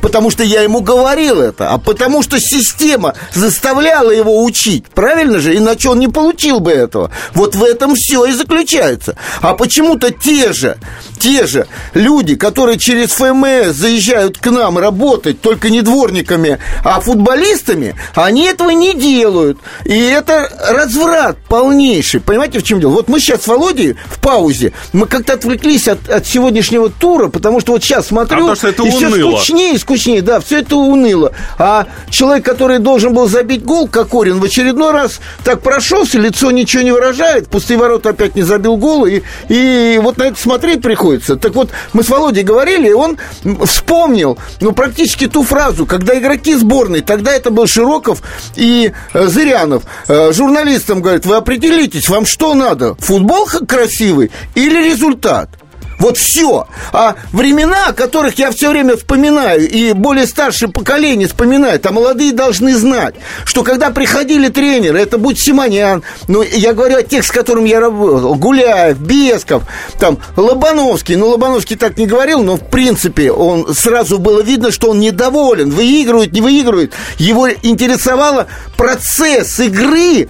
[0.00, 5.56] Потому что я ему говорил это, а потому что система заставляла его учить, правильно же?
[5.56, 7.10] Иначе он не получил бы этого.
[7.34, 9.16] Вот в этом все и заключается.
[9.40, 10.78] А почему-то те же
[11.16, 17.94] те же люди, которые через ФМС заезжают к нам работать, только не дворниками, а футболистами,
[18.14, 19.58] они этого не делают.
[19.84, 22.20] И это разврат полнейший.
[22.20, 22.92] Понимаете, в чем дело?
[22.92, 27.60] Вот мы сейчас с Володей в паузе, мы как-то отвлеклись от, от сегодняшнего тура, потому
[27.60, 30.22] что вот сейчас смотрю, а что это и все скучнее и скучнее.
[30.22, 31.32] Да, все это уныло.
[31.58, 36.82] А человек, который должен был забить гол, Кокорин, в очередной раз так прошелся, лицо ничего
[36.82, 41.05] не выражает, пустые ворота опять не забил гол, и, и вот на это смотреть приходится
[41.06, 41.36] приходится.
[41.36, 43.18] Так вот, мы с Володей говорили, и он
[43.64, 48.22] вспомнил, ну, практически ту фразу, когда игроки сборной, тогда это был Широков
[48.56, 55.50] и э, Зырянов, э, журналистам говорят, вы определитесь, вам что надо, футбол красивый или результат?
[55.98, 56.66] Вот все.
[56.92, 62.32] А времена, о которых я все время вспоминаю, и более старшее поколение вспоминает, а молодые
[62.32, 67.30] должны знать, что когда приходили тренеры, это будь Симонян, ну, я говорю о тех, с
[67.30, 69.62] которыми я работал, Гуляев, Бесков,
[69.98, 74.90] там, Лобановский, ну, Лобановский так не говорил, но, в принципе, он сразу было видно, что
[74.90, 76.92] он недоволен, выигрывает, не выигрывает.
[77.18, 80.28] Его интересовало процесс игры,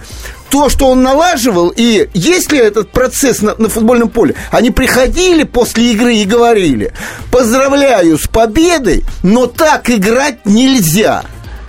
[0.49, 5.43] то, что он налаживал, и есть ли этот процесс на, на футбольном поле, они приходили
[5.43, 6.93] после игры и говорили,
[7.31, 11.23] поздравляю с победой, но так играть нельзя.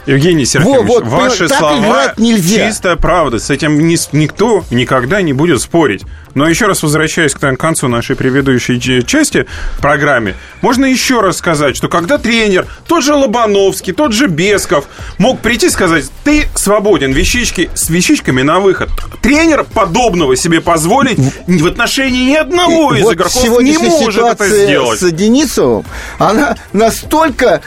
[0.09, 2.69] Евгений Серафимович, вот, вот, ваши слова нельзя.
[2.69, 3.39] чистая правда.
[3.39, 6.03] С этим никто никогда не будет спорить.
[6.35, 9.47] Но еще раз возвращаясь к концу нашей предыдущей части
[9.81, 14.87] программе, можно еще раз сказать, что когда тренер, тот же Лобановский, тот же Бесков,
[15.19, 18.91] мог прийти и сказать, ты свободен, вещички с вещичками на выход.
[19.23, 25.01] Тренер подобного себе позволить в отношении ни одного из вот игроков не может это сделать.
[25.01, 25.85] с Денисовым,
[26.19, 27.63] она настолько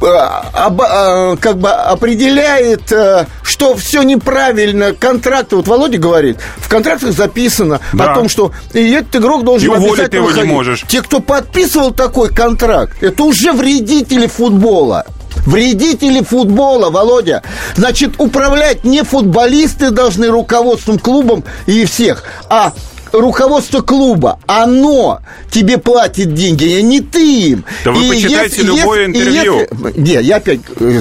[0.00, 4.92] а, как бы определяет, э, что все неправильно.
[4.92, 8.12] Контракты, вот Володя говорит, в контрактах записано да.
[8.12, 10.48] о том, что этот игрок должен и обязательно его выходить.
[10.48, 10.84] не можешь.
[10.88, 15.04] Те, кто подписывал такой контракт, это уже вредители футбола.
[15.46, 17.42] Вредители футбола, Володя.
[17.76, 22.72] Значит, управлять не футболисты должны руководством клубом и всех, а
[23.12, 27.64] руководство клуба, оно тебе платит деньги, а не ты им.
[27.84, 29.58] Да вы и почитайте если, любое если, интервью.
[29.58, 31.00] Если, не, я опять э,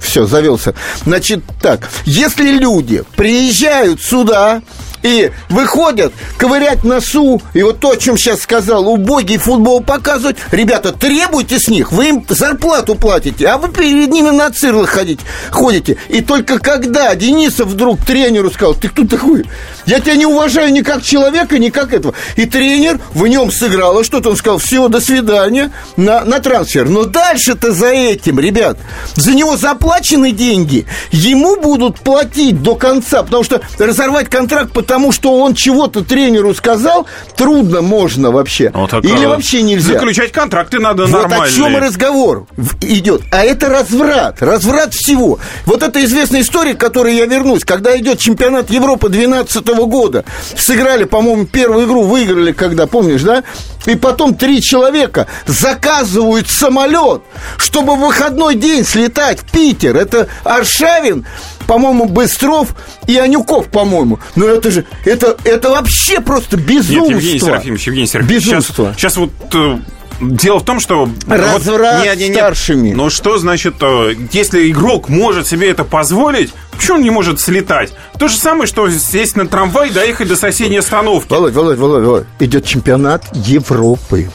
[0.00, 0.74] все, завелся.
[1.04, 4.62] Значит, так, если люди приезжают сюда
[5.06, 10.36] И выходят ковырять носу, и вот то, о чем сейчас сказал, убогий футбол показывать.
[10.50, 15.24] Ребята, требуйте с них, вы им зарплату платите, а вы перед ними на цирлах ходите,
[15.50, 15.96] ходите.
[16.08, 19.44] И только когда Денисов вдруг тренеру сказал, ты кто такой?
[19.86, 22.14] Я тебя не уважаю ни как человека, ни как этого.
[22.34, 26.88] И тренер в нем сыграло что-то, он сказал, все, до свидания, на, на трансфер.
[26.88, 28.76] Но дальше-то за этим, ребят,
[29.14, 35.32] за него заплачены деньги, ему будут платить до конца, потому что разорвать контракт, потому что
[35.40, 37.06] он чего-то тренеру сказал,
[37.36, 38.70] трудно можно вообще.
[38.74, 39.94] Ну, так, Или вообще нельзя.
[39.94, 41.48] Заключать контракты надо вот нормальные.
[41.48, 42.46] о чем разговор
[42.80, 43.22] идет.
[43.30, 45.38] А это разврат, разврат всего.
[45.64, 50.24] Вот эта известная история, к которой я вернусь, когда идет чемпионат Европы 2012 года,
[50.56, 53.44] сыграли, по-моему, первую игру, выиграли, когда, помнишь, да?
[53.86, 57.22] И потом три человека заказывают самолет,
[57.56, 59.96] чтобы в выходной день слетать в Питер.
[59.96, 61.24] Это Аршавин,
[61.66, 62.74] по-моему, Быстров
[63.06, 64.18] и Анюков, по-моему.
[64.34, 67.00] Но это же, это, это вообще просто безумство.
[67.00, 68.94] Нет, Евгений Серафимович, Евгений Серафимович, безумство.
[68.96, 69.78] Сейчас, сейчас вот э,
[70.20, 71.08] Дело в том, что...
[71.26, 72.92] Разврат вот, не, не, старшими.
[72.92, 77.92] Ну что значит, э, если игрок может себе это позволить, почему он не может слетать?
[78.18, 81.30] То же самое, что сесть на трамвай и доехать до соседней остановки.
[81.30, 82.24] Володь, Володь, Володь, Володь.
[82.40, 84.30] Идет чемпионат Европы.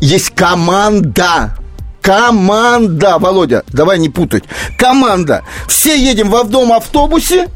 [0.00, 1.56] Есть команда
[2.00, 4.44] команда, Володя, давай не путать.
[4.76, 5.44] Команда.
[5.66, 7.48] Все едем в одном автобусе,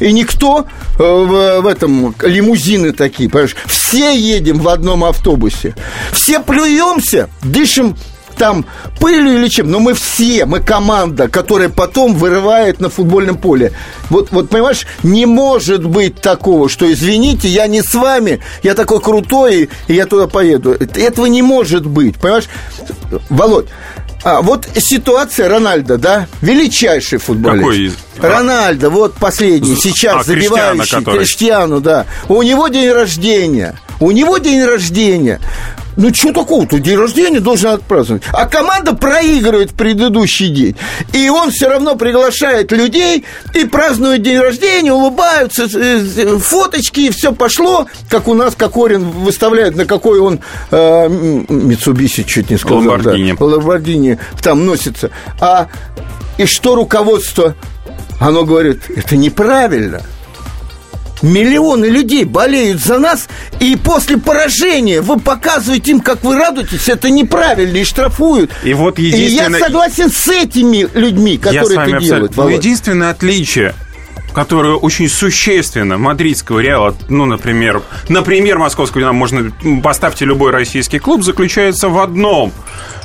[0.00, 0.66] и никто
[0.98, 3.56] э, в, в этом лимузины такие, понимаешь?
[3.66, 5.74] Все едем в одном автобусе.
[6.12, 7.96] Все плюемся, дышим
[8.34, 8.64] там
[9.00, 13.72] пылью или чем, но мы все, мы команда, которая потом вырывает на футбольном поле.
[14.10, 19.00] Вот, вот понимаешь, не может быть такого, что, извините, я не с вами, я такой
[19.00, 20.72] крутой, и я туда поеду.
[20.72, 22.48] Этого не может быть, понимаешь?
[23.28, 23.66] Володь,
[24.24, 26.26] а, вот ситуация Рональда, да?
[26.42, 27.96] Величайший футболист.
[28.14, 28.30] Какой?
[28.30, 32.06] Рональдо, вот последний, сейчас а, забивающий Криштиану, да.
[32.28, 33.78] У него день рождения.
[33.98, 35.40] У него день рождения.
[35.96, 36.78] Ну, что такого-то?
[36.78, 38.22] День рождения должен отпраздновать.
[38.32, 40.76] А команда проигрывает в предыдущий день.
[41.12, 43.24] И он все равно приглашает людей
[43.54, 49.10] и празднует день рождения, улыбаются, э, э, фоточки, и все пошло, как у нас Кокорин
[49.10, 52.78] выставляет, на какой он э, Митсубиси чуть не сказал.
[52.78, 53.36] Ламборгини.
[53.38, 55.10] Да, Ламборгини там носится.
[55.40, 55.68] А
[56.38, 57.54] и что руководство?
[58.20, 60.02] Оно говорит, это неправильно.
[61.22, 63.28] Миллионы людей болеют за нас,
[63.60, 68.50] и после поражения вы показываете им, как вы радуетесь, это неправильно, и штрафуют.
[68.64, 69.58] И вот единственное...
[69.58, 72.36] И я согласен с этими людьми, которые это делают.
[72.36, 73.74] Но единственное отличие
[74.32, 81.22] которое очень существенно мадридского Реала, ну, например, например, московского Динамо, можно поставьте любой российский клуб,
[81.22, 82.52] заключается в одном,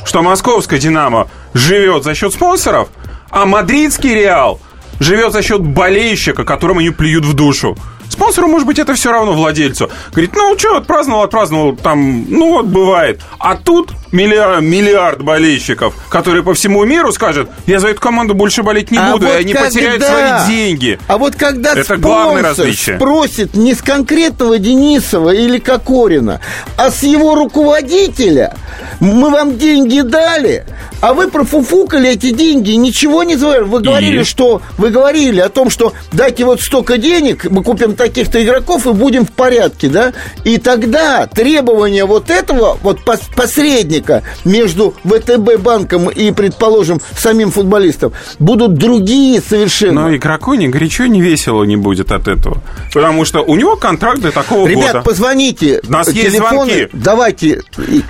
[0.05, 2.89] что московская Динамо живет за счет спонсоров,
[3.29, 4.61] а мадридский Реал
[4.99, 7.77] живет за счет болельщика, которому они плюют в душу.
[8.17, 9.91] Спонсору, может быть, это все равно владельцу.
[10.11, 13.21] Говорит, ну, что, отпраздновал, отпраздновал, там, ну, вот бывает.
[13.37, 18.63] А тут миллиард, миллиард болельщиков, которые по всему миру скажут, я за эту команду больше
[18.63, 19.67] болеть не а буду, вот и они когда...
[19.67, 20.99] потеряют свои деньги.
[21.07, 22.95] А вот когда это главное различие.
[22.95, 26.41] спросит не с конкретного Денисова или Кокорина,
[26.75, 28.55] а с его руководителя,
[28.99, 30.65] мы вам деньги дали,
[31.01, 33.63] а вы профуфукали эти деньги, ничего не звали.
[33.63, 34.23] Вы говорили, и?
[34.23, 38.93] что вы говорили о том, что дайте вот столько денег, мы купим таких-то игроков и
[38.93, 40.13] будем в порядке, да?
[40.43, 48.75] И тогда требования вот этого вот посредника между ВТБ банком и, предположим, самим футболистом будут
[48.75, 50.03] другие совершенно.
[50.03, 52.63] Но игроку ни горячо, ни весело не будет от этого.
[52.93, 54.89] Потому что у него контракт до такого Ребят, года.
[54.89, 55.81] Ребят, позвоните.
[55.87, 56.89] У нас телефоны, есть звонки.
[56.93, 57.61] Давайте.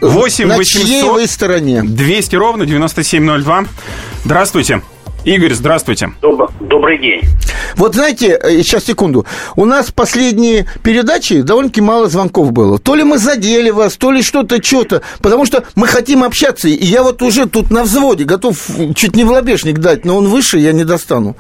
[0.02, 1.82] 8 800 на чьей вы стороне?
[1.84, 3.66] 200 ровно 9702.
[4.24, 4.82] Здравствуйте.
[5.28, 6.14] Игорь, здравствуйте.
[6.22, 7.20] Добрый день.
[7.76, 9.26] Вот знаете, э, сейчас секунду.
[9.58, 12.80] У нас последние передачи довольно-таки мало звонков было.
[12.80, 15.02] То ли мы задели вас, то ли что-то, что-то.
[15.20, 16.70] Потому что мы хотим общаться.
[16.70, 18.56] И я вот уже тут на взводе готов
[18.96, 21.36] чуть не в лобешник дать, но он выше, я не достану.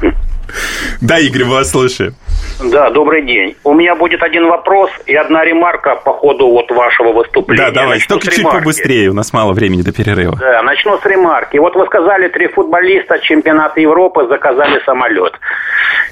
[1.00, 2.14] Да, Игорь, вас слушаем.
[2.62, 3.56] Да, добрый день.
[3.64, 7.66] У меня будет один вопрос и одна ремарка по ходу вот вашего выступления.
[7.66, 8.58] Да, давайте, только чуть ремарки.
[8.58, 10.36] побыстрее, у нас мало времени до перерыва.
[10.36, 11.56] Да, начну с ремарки.
[11.56, 15.32] Вот вы сказали, три футболиста чемпионата Европы заказали самолет.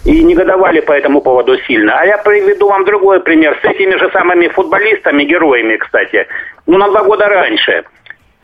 [0.05, 1.99] И негодовали по этому поводу сильно.
[1.99, 3.59] А я приведу вам другой пример.
[3.61, 6.27] С этими же самыми футболистами, героями, кстати,
[6.67, 7.85] ну, на два года раньше.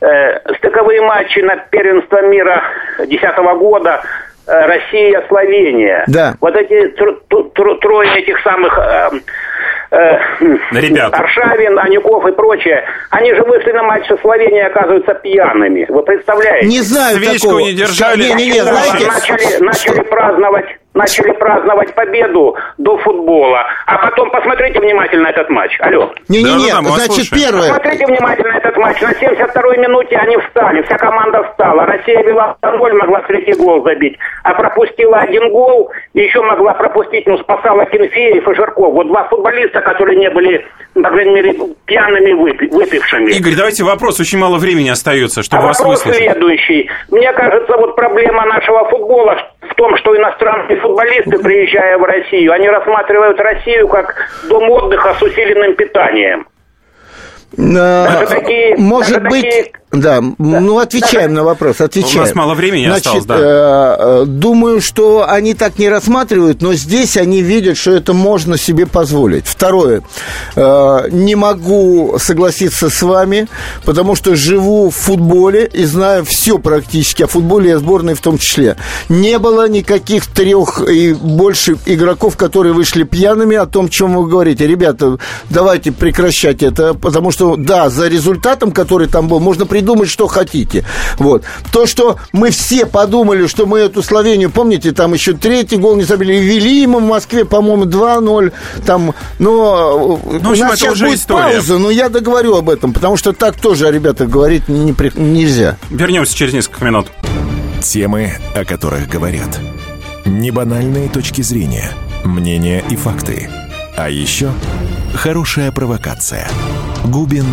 [0.01, 2.63] Э, стыковые матчи на первенство мира
[2.99, 4.03] 2010 года
[4.47, 6.05] Россия, Словения.
[6.07, 6.35] Да.
[6.41, 9.11] Вот эти тр- тр- трое этих самых э,
[9.91, 10.19] э,
[10.73, 11.15] Ребят.
[11.15, 15.87] Аршавин, Анюков и прочее, они же вышли на матч со Словенией, оказываются пьяными.
[15.89, 16.67] Вы представляете?
[16.67, 17.59] Не знаю Свечку такого.
[17.61, 18.23] не держали.
[18.23, 19.07] Не, не, не, знаете?
[19.07, 23.67] Начали, начали праздновать начали праздновать победу до футбола.
[23.87, 25.77] А потом посмотрите внимательно этот матч.
[25.81, 26.13] Алло.
[26.29, 27.69] Не-не-не, да, да, значит, первое...
[27.69, 29.01] Посмотрите внимательно этот матч.
[29.01, 31.85] На 72-й минуте они встали, вся команда встала.
[31.85, 34.17] Россия вела голь, могла третий гол забить.
[34.45, 38.95] А пропустила один гол, и еще могла пропустить, ну, спасала Кенфеев и Жирков.
[38.95, 41.55] Вот два футболиста, которые не были, по крайней мере,
[41.87, 43.33] пьяными выпи- выпившими.
[43.33, 46.31] Игорь, давайте вопрос, очень мало времени остается, чтобы а вас вопрос выслушать.
[46.33, 46.91] следующий.
[47.11, 49.37] Мне кажется, вот проблема нашего футбола
[49.69, 55.23] в том, что иностранные футболисты, приезжая в Россию, они рассматривают Россию как дом отдыха с
[55.23, 56.47] усиленным питанием.
[57.53, 61.37] Даже такие, Может даже быть, такие да, да, ну отвечаем да.
[61.37, 62.19] на вопрос, отвечаем.
[62.19, 63.37] У нас мало времени Значит, осталось, да.
[63.39, 68.59] Э, э, думаю, что они так не рассматривают, но здесь они видят, что это можно
[68.59, 69.47] себе позволить.
[69.47, 70.03] Второе,
[70.57, 73.47] э, не могу согласиться с вами,
[73.85, 78.21] потому что живу в футболе и знаю все практически о футболе и о сборной в
[78.21, 78.77] том числе.
[79.09, 84.67] Не было никаких трех и больше игроков, которые вышли пьяными о том, чем вы говорите.
[84.67, 85.19] Ребята,
[85.51, 90.85] давайте прекращать это, потому что, да, за результатом, который там был, можно придумать что хотите.
[91.19, 91.45] Вот.
[91.73, 96.05] То, что мы все подумали, что мы эту Словению, помните, там еще третий гол не
[96.05, 98.53] забили, вели мы в Москве, по-моему, 2-0,
[98.87, 101.55] там, но ну, у нас сейчас будет история.
[101.55, 105.77] пауза, но я договорю об этом, потому что так тоже, ребята, говорить не, нельзя.
[105.91, 107.09] Вернемся через несколько минут.
[107.83, 109.59] Темы, о которых говорят.
[110.25, 111.93] Небанальные точки зрения,
[112.25, 113.51] мнения и факты.
[113.97, 114.51] А еще
[115.15, 116.49] хорошая провокация.
[117.05, 117.47] Губин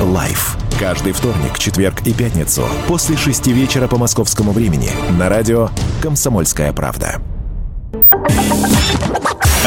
[0.00, 0.56] Live.
[0.80, 5.68] Каждый вторник, четверг и пятницу после шести вечера по московскому времени на радио
[6.02, 7.20] «Комсомольская правда».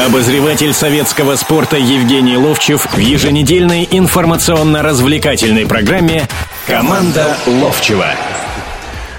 [0.04, 6.26] Обозреватель советского спорта Евгений Ловчев в еженедельной информационно-развлекательной программе
[6.66, 8.06] «Команда Ловчева».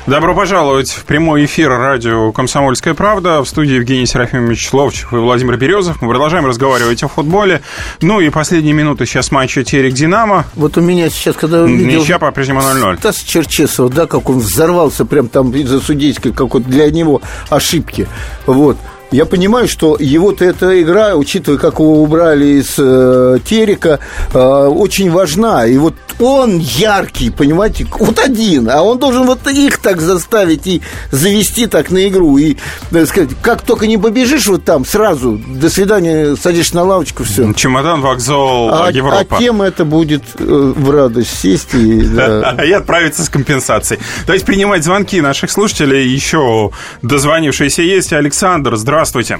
[0.07, 3.43] Добро пожаловать в прямой эфир радио «Комсомольская правда».
[3.43, 6.01] В студии Евгений Серафимович Ловчев и Владимир Березов.
[6.01, 7.61] Мы продолжаем разговаривать о футболе.
[8.01, 10.45] Ну и последние минуты сейчас матча Терек-Динамо.
[10.55, 12.01] Вот у меня сейчас, когда увидел...
[12.01, 12.97] Ничья по-прежнему 0-0.
[12.97, 18.07] Стас Черчесов, да, как он взорвался прям там из-за судейской какой-то для него ошибки.
[18.47, 18.77] Вот
[19.11, 23.99] я понимаю, что его-то эта игра, учитывая, как его убрали из э, Терека,
[24.33, 25.65] э, очень важна.
[25.65, 30.81] И вот он яркий, понимаете, вот один, а он должен вот их так заставить и
[31.11, 32.37] завести так на игру.
[32.37, 32.55] И,
[32.89, 37.51] так сказать, как только не побежишь вот там, сразу, до свидания, садишься на лавочку, все.
[37.53, 39.37] Чемодан, вокзал, а, Европа.
[39.37, 40.43] А тем это будет э,
[40.75, 42.01] в радость сесть и...
[42.21, 42.57] Да.
[42.63, 43.99] И отправиться с компенсацией.
[44.27, 46.71] Есть принимать звонки наших слушателей еще
[47.01, 48.13] дозвонившиеся есть.
[48.13, 49.00] Александр, здравствуйте.
[49.01, 49.39] Здравствуйте.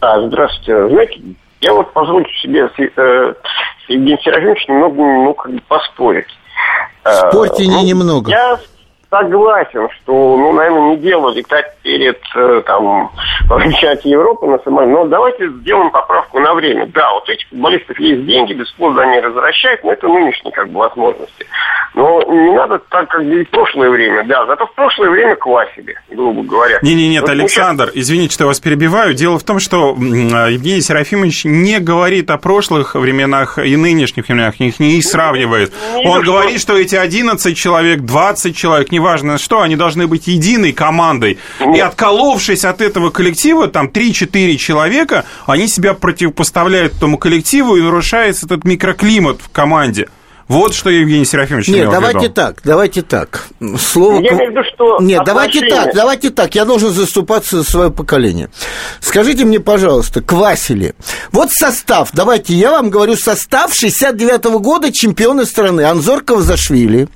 [0.00, 0.88] А, здравствуйте.
[0.88, 1.20] Знаете,
[1.60, 3.34] я вот позволю себе с, э,
[3.86, 6.26] с Евгением Серафимовичем немного, ну, как бы поспорить.
[7.04, 8.30] Спорьте э, не ну, немного.
[8.32, 8.58] Я
[9.10, 13.10] согласен, что, ну, наверное, не дело летать перед, э, там,
[13.48, 14.92] чемпионате Европы на самолете.
[14.92, 16.86] Но давайте сделаем поправку на время.
[16.86, 21.46] Да, вот этих футболистов есть деньги, бесплатно они возвращают, но это нынешние, как бы, возможности.
[21.94, 24.24] Но не надо так, как бы, и в прошлое время.
[24.24, 26.78] Да, зато в прошлое время квасили, грубо говоря.
[26.82, 27.96] Не-не, нет, вот Александр, сейчас...
[27.96, 29.14] извините, что я вас перебиваю.
[29.14, 34.78] Дело в том, что Евгений Серафимович не говорит о прошлых временах и нынешних временах, их
[34.78, 35.72] не сравнивает.
[35.96, 36.32] Не Он что...
[36.32, 41.38] говорит, что эти 11 человек, 20 человек, неважно что, они должны быть единой командой.
[41.58, 41.76] Нет.
[41.76, 48.46] И отколовшись от этого коллектива, там 3-4 человека, они себя противопоставляют этому коллективу и нарушается
[48.46, 50.08] этот микроклимат в команде.
[50.48, 52.34] Вот что Евгений Серафимович Нет, давайте виду.
[52.34, 53.46] так, давайте так.
[53.78, 54.20] Слово...
[54.20, 55.24] Я имею в виду, что Нет, отношения...
[55.24, 56.54] давайте так, давайте так.
[56.56, 58.50] Я должен заступаться за свое поколение.
[58.98, 60.96] Скажите мне, пожалуйста, Квасили.
[61.30, 65.82] Вот состав, давайте я вам говорю, состав 69-го года чемпионы страны.
[65.82, 67.06] Анзор Кавзашвили.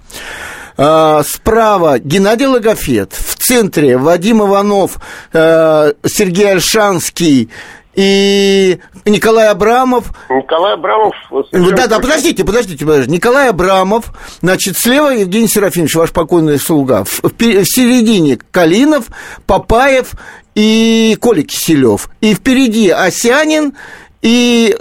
[0.77, 4.99] А, справа Геннадий Логофет, в центре Вадим Иванов,
[5.33, 7.51] э, Сергей Альшанский
[7.95, 10.07] и Николай Абрамов.
[10.29, 11.15] Николай Абрамов.
[11.53, 13.13] Да, да, подождите, подождите, подождите.
[13.13, 14.07] Николай Абрамов,
[14.41, 17.05] значит, слева Евгений Серафимович, ваш покойный слуга.
[17.05, 19.07] В, в, в середине Калинов,
[19.47, 20.13] Папаев
[20.57, 22.09] и Коля Киселев.
[22.21, 23.75] И впереди Осянин
[24.23, 24.77] и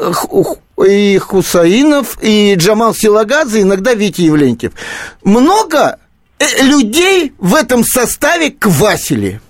[0.84, 4.74] и Хусаинов, и Джамал Силагадзе, иногда Витя Евлентьев.
[5.24, 6.00] Много
[6.40, 9.42] э, людей в этом составе квасили.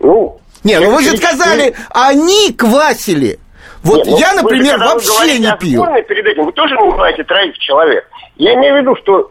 [0.00, 3.38] Ну, не, ну вы же сказали, они квасили.
[3.82, 5.84] Вот Нет, я, ну, например, же, вообще не пью.
[6.08, 8.08] перед этим вы тоже называете троих человек.
[8.36, 9.30] Я имею в виду, что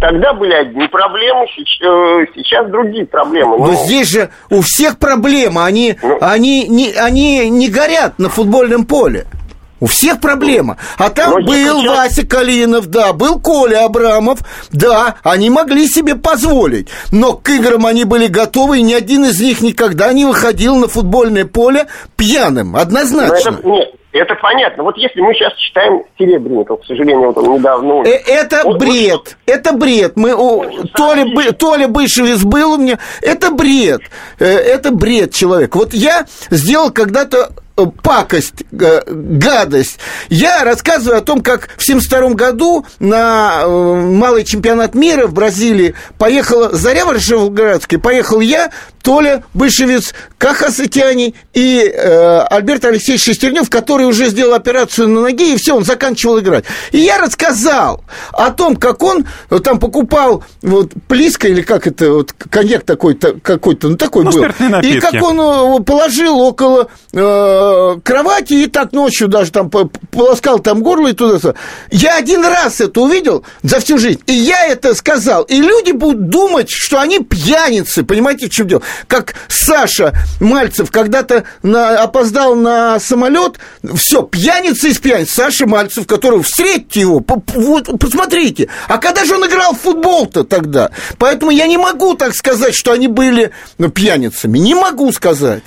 [0.00, 3.56] Тогда были одни проблемы, сейчас э, другие проблемы.
[3.56, 8.28] Но ну, здесь же у всех проблемы, они, ну, они, не, они не горят на
[8.28, 9.26] футбольном поле.
[9.78, 10.78] У всех проблема.
[10.96, 11.96] А там Но был сейчас...
[11.96, 14.40] Вася Калинов, да, был Коля Абрамов,
[14.72, 16.88] да, они могли себе позволить.
[17.12, 20.88] Но к играм они были готовы, и ни один из них никогда не выходил на
[20.88, 21.86] футбольное поле
[22.16, 23.50] пьяным, однозначно.
[23.50, 24.82] Это, нет, это понятно.
[24.82, 28.02] Вот если мы сейчас читаем Серебренников, к сожалению, вот он недавно...
[28.06, 30.12] Э, это вот, бред, вот, это бред.
[30.16, 34.00] Мы, о, то, ли, бы, то ли Бышевец был у меня, это бред.
[34.38, 35.76] Э, это бред человек.
[35.76, 37.50] Вот я сделал когда-то
[37.84, 39.98] пакость, э, гадость.
[40.28, 45.94] Я рассказываю о том, как в 1972 году на э, малый чемпионат мира в Бразилии
[46.18, 48.70] поехала Заря Варшавградская, поехал я,
[49.02, 55.54] Толя Бышевец, Каха Сатяни и э, Альберт Алексеевич Шестернев, который уже сделал операцию на ноге,
[55.54, 56.64] и все, он заканчивал играть.
[56.90, 62.10] И я рассказал о том, как он э, там покупал вот плиска, или как это,
[62.10, 64.44] вот коньяк такой-то, какой-то, ну такой ну, был.
[64.82, 70.82] И как он положил около э, Э, кровати и так ночью даже там полоскал там
[70.82, 71.54] горло и туда.
[71.90, 75.42] Я один раз это увидел за всю жизнь, и я это сказал.
[75.44, 78.82] И люди будут думать, что они пьяницы, понимаете, в чем дело?
[79.06, 83.58] Как Саша Мальцев когда-то на, опоздал на самолет,
[83.94, 85.30] все, пьяница из пьяниц.
[85.30, 88.68] Саша Мальцев, которого встретите его, вот, посмотрите.
[88.88, 90.90] А когда же он играл в футбол-то тогда?
[91.18, 94.58] Поэтому я не могу так сказать, что они были ну, пьяницами.
[94.58, 95.64] Не могу сказать.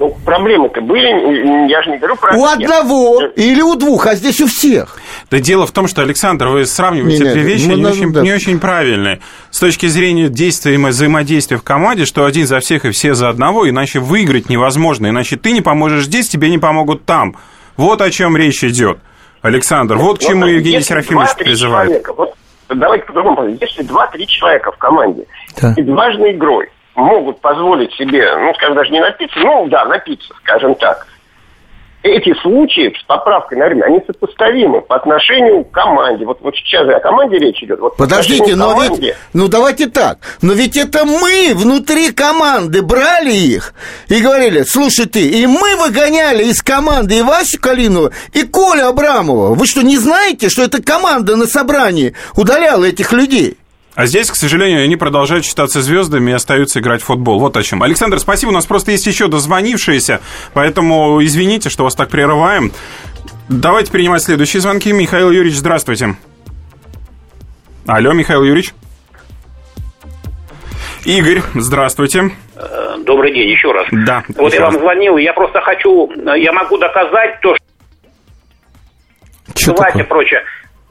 [0.00, 2.36] Ну, проблемы-то были, я же не говорю про...
[2.36, 2.58] У всех.
[2.58, 4.98] одного или у двух, а здесь у всех.
[5.30, 8.22] Да дело в том, что, Александр, вы сравниваете две вещи ну, не, очень, да.
[8.22, 9.20] не очень правильные.
[9.50, 13.28] С точки зрения действия и взаимодействия в команде, что один за всех и все за
[13.28, 15.06] одного, иначе выиграть невозможно.
[15.06, 17.36] Иначе ты не поможешь здесь, тебе не помогут там.
[17.76, 18.98] Вот о чем речь идет.
[19.42, 21.88] Александр, вот, вот к чему вот, Евгений Серафимович призывает.
[21.88, 22.34] Человека, вот,
[22.68, 23.46] давайте по-другому.
[23.60, 25.26] Если два-три человека в команде
[25.60, 25.74] да.
[25.76, 30.74] и важной игрой, могут позволить себе, ну, скажем, даже не напиться, ну, да, напиться, скажем
[30.74, 31.06] так.
[32.02, 36.26] Эти случаи с поправкой на время, они сопоставимы по отношению к команде.
[36.26, 37.80] Вот, вот сейчас же о команде речь идет.
[37.80, 39.00] Вот Подождите, но команде...
[39.00, 43.72] ведь, ну давайте так, но ведь это мы внутри команды брали их
[44.08, 49.54] и говорили, слушай ты, и мы выгоняли из команды и Васю Калинова, и Коля Абрамова.
[49.54, 53.56] Вы что, не знаете, что эта команда на собрании удаляла этих людей?
[53.94, 57.38] А здесь, к сожалению, они продолжают считаться звездами и остаются играть в футбол.
[57.38, 57.82] Вот о чем.
[57.82, 58.50] Александр, спасибо.
[58.50, 60.20] У нас просто есть еще дозвонившиеся,
[60.52, 62.72] поэтому извините, что вас так прерываем.
[63.48, 64.92] Давайте принимать следующие звонки.
[64.92, 66.16] Михаил Юрьевич, здравствуйте.
[67.86, 68.74] Алло, Михаил Юрьевич.
[71.04, 72.30] Игорь, здравствуйте.
[72.56, 73.86] Э, добрый день, еще раз.
[73.92, 74.24] Да.
[74.36, 74.72] Вот я раз.
[74.72, 77.54] вам звонил, я просто хочу, я могу доказать то,
[79.54, 79.74] что...
[79.74, 80.42] Что и прочее.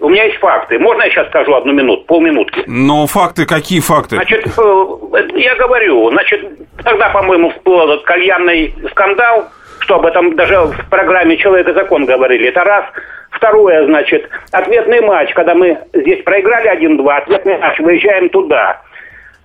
[0.03, 0.77] У меня есть факты.
[0.79, 2.65] Можно я сейчас скажу одну минуту, полминутки?
[2.67, 4.17] Ну, факты, какие факты?
[4.17, 6.41] Значит, э, я говорю, значит,
[6.83, 9.47] тогда, по-моему, всплыл этот кальянный скандал,
[9.79, 12.49] что об этом даже в программе «Человек и закон» говорили.
[12.49, 12.83] Это раз.
[13.31, 18.81] Второе, значит, ответный матч, когда мы здесь проиграли 1-2, ответный матч, выезжаем туда.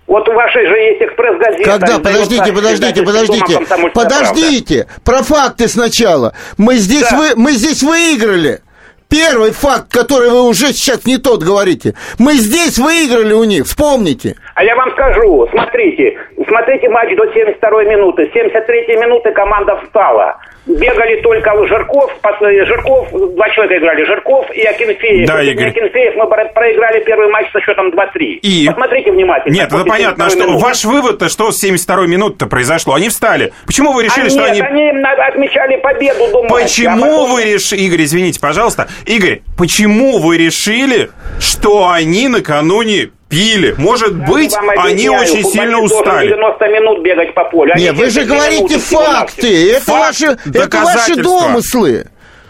[0.08, 1.70] Вот у вашей же есть экспресс-газета.
[1.70, 1.98] Когда?
[1.98, 3.60] Подождите, подождите, подождите.
[3.94, 4.86] Подождите.
[5.04, 6.34] Про факты сначала.
[6.56, 7.16] Мы здесь, да.
[7.16, 8.60] вы, мы здесь выиграли.
[9.08, 11.94] Первый факт, который вы уже сейчас не тот говорите.
[12.18, 14.36] Мы здесь выиграли у них, вспомните.
[14.58, 18.28] А я вам скажу, смотрите, смотрите матч до 72 минуты.
[18.34, 20.36] 73 минуты команда встала
[20.68, 25.26] бегали только Жирков, э, Жирков, два человека играли, Жирков и Акинфеев.
[25.26, 25.68] Да, Игорь.
[25.68, 28.40] Акинфеев мы проиграли первый матч со счетом 2-3.
[28.42, 28.66] И?
[28.66, 29.54] Посмотрите внимательно.
[29.54, 30.64] Нет, это понятно, что минуты.
[30.64, 32.94] ваш вывод-то, что с 72-й минуты-то произошло?
[32.94, 33.52] Они встали.
[33.66, 34.88] Почему вы решили, а что нет, они...
[34.90, 37.32] они отмечали победу до Почему а потом...
[37.32, 37.80] вы решили...
[37.82, 38.88] Игорь, извините, пожалуйста.
[39.06, 43.74] Игорь, почему вы решили, что они накануне пили.
[43.78, 46.28] Может Я быть, они очень сильно устали.
[46.28, 47.74] 90 минут бегать по полю.
[47.76, 49.72] Нет, вы же говорите факты.
[49.72, 52.06] Это, Факт, ваши, это ваши домыслы.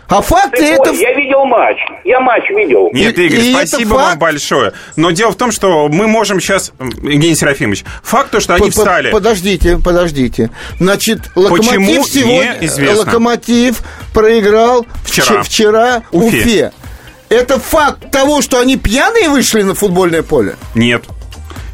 [0.09, 0.91] А факты Ты это...
[0.93, 1.77] Я видел матч.
[2.05, 2.89] Я матч видел.
[2.95, 4.19] Нет, Игорь, и спасибо вам факт...
[4.19, 4.73] большое.
[4.97, 6.73] Но дело в том, что мы можем сейчас...
[6.79, 9.11] Евгений Серафимович, факт то, что они встали...
[9.11, 10.51] Подождите, подождите.
[10.81, 12.97] Значит, Локомотив сегодня...
[12.97, 13.83] Локомотив
[14.15, 16.39] проиграл вчера, вчера Уфе.
[16.39, 16.73] Уфе.
[17.29, 20.57] Это факт того, что они пьяные вышли на футбольное поле?
[20.75, 21.05] Нет.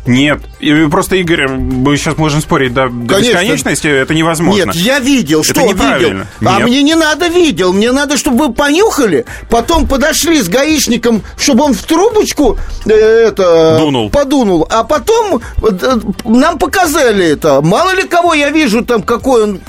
[0.06, 4.66] Нет, и просто, Игорь, мы сейчас можем спорить до, до бесконечности, это невозможно.
[4.66, 6.26] Нет, я видел, что это видел.
[6.44, 11.64] А мне не надо видел, мне надо, чтобы вы понюхали, потом подошли с гаишником, чтобы
[11.64, 14.10] он в трубочку э, это Дунул.
[14.10, 17.62] подунул, а потом э, нам показали это.
[17.62, 19.60] Мало ли кого я вижу там, какой он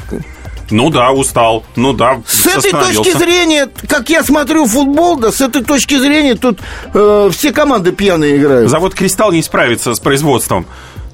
[0.72, 1.64] ну да, устал.
[1.76, 6.36] Ну да, С этой точки зрения, как я смотрю футбол, да, с этой точки зрения
[6.36, 6.60] тут
[6.94, 8.70] э, все команды пьяные играют.
[8.70, 10.66] Завод «Кристалл» не справится с производством.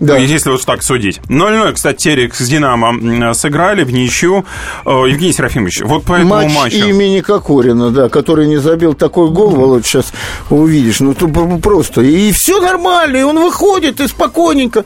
[0.01, 0.15] Да.
[0.15, 1.21] Ну, если вот так судить.
[1.29, 4.45] 0-0, кстати, Терек с «Динамо» сыграли в ничью.
[4.83, 6.87] Евгений Серафимович, вот по этому Матч матчу...
[6.87, 10.11] имени Кокорина, да, который не забил такой гол, Володь, сейчас
[10.49, 11.01] увидишь.
[11.01, 12.01] Ну, просто.
[12.01, 14.85] И все нормально, и он выходит, и спокойненько.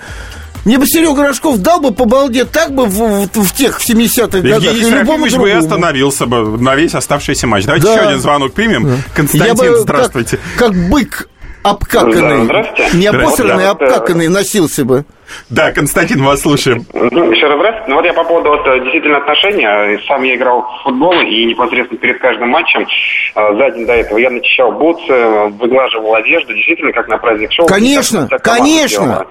[0.65, 4.41] Мне бы Серега Рожков дал бы по балде так бы в, в, в тех 70-х
[4.41, 4.63] годах.
[4.63, 7.65] Евгений Серафимович бы остановился бы на весь оставшийся матч.
[7.65, 7.93] Давайте да.
[7.93, 8.83] еще один звонок примем.
[8.83, 8.95] Да.
[9.13, 10.39] Константин, Я бы, здравствуйте.
[10.57, 11.29] Как, как бык
[11.61, 15.05] обкаканный, да, не обосранный, а обкаканный носился бы.
[15.49, 16.85] Да, Константин, вас слушаем.
[16.93, 17.89] Ну, еще раз здравствуйте.
[17.89, 19.99] Ну вот я по поводу вот, э, действительно отношения.
[20.07, 24.17] Сам я играл в футбол, и непосредственно перед каждым матчем э, за день до этого
[24.17, 25.13] я начищал бутсы,
[25.59, 27.67] выглаживал одежду, действительно, как на праздник шоу.
[27.67, 29.25] Конечно, конечно.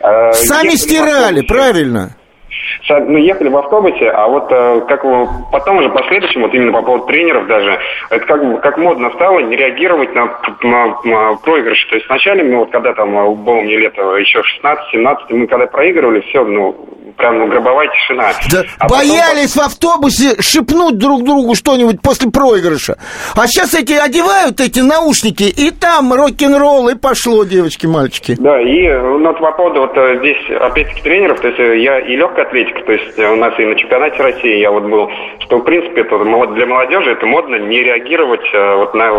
[0.00, 2.16] Э, Сами стирали, правильно
[2.88, 5.04] ну, ехали в автобусе, а вот э, как
[5.52, 7.78] потом уже последующем, вот именно по поводу тренеров даже,
[8.10, 11.88] это как, как модно стало не реагировать на, на, на проигрыши.
[11.88, 15.66] То есть вначале, ну, вот когда там э, было мне лето еще 16-17, мы когда
[15.66, 16.74] проигрывали, все, ну,
[17.16, 18.32] прям ну, гробовая тишина.
[18.50, 19.68] Да а боялись потом...
[19.68, 22.96] в автобусе шепнуть друг другу что-нибудь после проигрыша.
[23.34, 28.36] А сейчас эти одевают эти наушники, и там рок-н-ролл, и пошло, девочки, мальчики.
[28.38, 32.16] Да, и ну, вот по поводу вот э, здесь, опять-таки, тренеров, то есть я и
[32.16, 35.08] легкая атлетика, то есть у нас и на чемпионате России я вот был,
[35.40, 39.12] что, в принципе, это для молодежи это модно не реагировать, э, вот на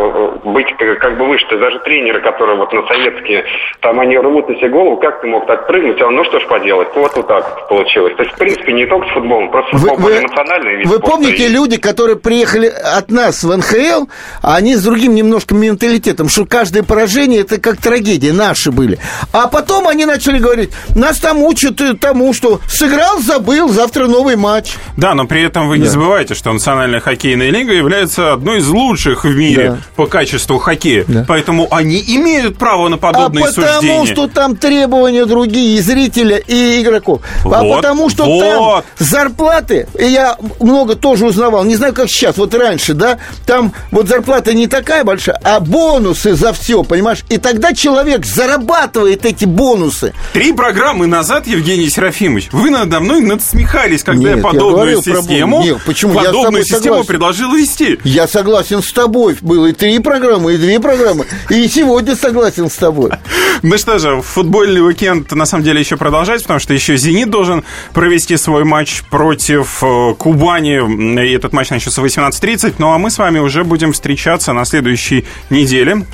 [0.52, 1.46] быть как бы выше.
[1.48, 3.46] То есть даже тренеры, которые вот на советские,
[3.82, 6.48] там они рвут на себе голову, как ты мог так прыгнуть, а ну что ж
[6.48, 8.14] поделать, вот вот так получилось.
[8.18, 11.12] То есть, в принципе, не только с футболом, просто футбол вы, эмоциональный вид Вы спорта.
[11.12, 14.06] помните, люди, которые приехали от нас в НХЛ,
[14.42, 19.00] а они с другим немножко менталитетом, что каждое поражение это как трагедия, наши были.
[19.34, 24.76] А потом они начали говорить, нас там учат тому, что сыграл, забыл, завтра новый матч.
[24.96, 25.84] Да, но при этом вы да.
[25.84, 29.78] не забывайте, что Национальная хоккейная лига является одной из лучших в мире да.
[29.96, 31.04] по качеству хоккея.
[31.08, 31.26] Да.
[31.28, 34.00] Поэтому они имеют право на подобные а потому, суждения.
[34.00, 37.22] потому что там требования другие и зрителя, и игроков.
[37.44, 37.74] А вот.
[37.74, 38.42] А потому что вот.
[38.42, 43.74] там зарплаты, и я много тоже узнавал, не знаю, как сейчас, вот раньше, да, там
[43.92, 47.26] вот зарплата не такая большая, а бонусы за все, понимаешь?
[47.28, 50.14] И тогда человек зарабатывает эти бонусы.
[50.32, 55.62] Три программы назад, Евгений Серафимович, вы надо мной надсмехались, когда Нет, я подобную я систему,
[55.64, 56.14] Нет, почему?
[56.14, 58.00] подобную я систему предложил вести.
[58.04, 59.38] Я согласен с тобой.
[59.42, 61.26] Было и три программы, и две программы.
[61.50, 63.12] И сегодня согласен с тобой.
[63.62, 67.64] Ну что же, футбольный уикенд на самом деле еще продолжается, потому что еще «Зенит» должен
[67.94, 71.26] провести свой матч против э, Кубани.
[71.26, 72.76] И этот матч начнется в 18.30.
[72.78, 76.06] Ну а мы с вами уже будем встречаться на следующей неделе.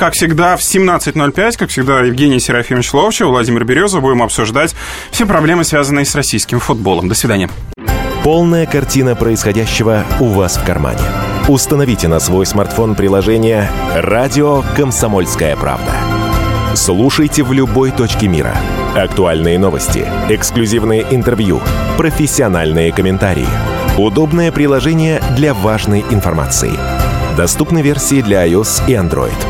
[0.00, 4.00] Как всегда, в 17.05, как всегда, Евгений Серафимович Ловчев, Владимир Березов.
[4.00, 4.74] Будем обсуждать
[5.10, 7.06] все проблемы, связанные с российским футболом.
[7.06, 7.50] До свидания.
[8.24, 11.02] Полная картина происходящего у вас в кармане.
[11.48, 15.92] Установите на свой смартфон приложение «Радио Комсомольская правда».
[16.74, 18.56] Слушайте в любой точке мира–
[18.96, 21.60] Актуальные новости, эксклюзивные интервью,
[21.98, 23.46] профессиональные комментарии.
[23.98, 26.72] Удобное приложение для важной информации.
[27.36, 29.49] Доступны версии для iOS и Android.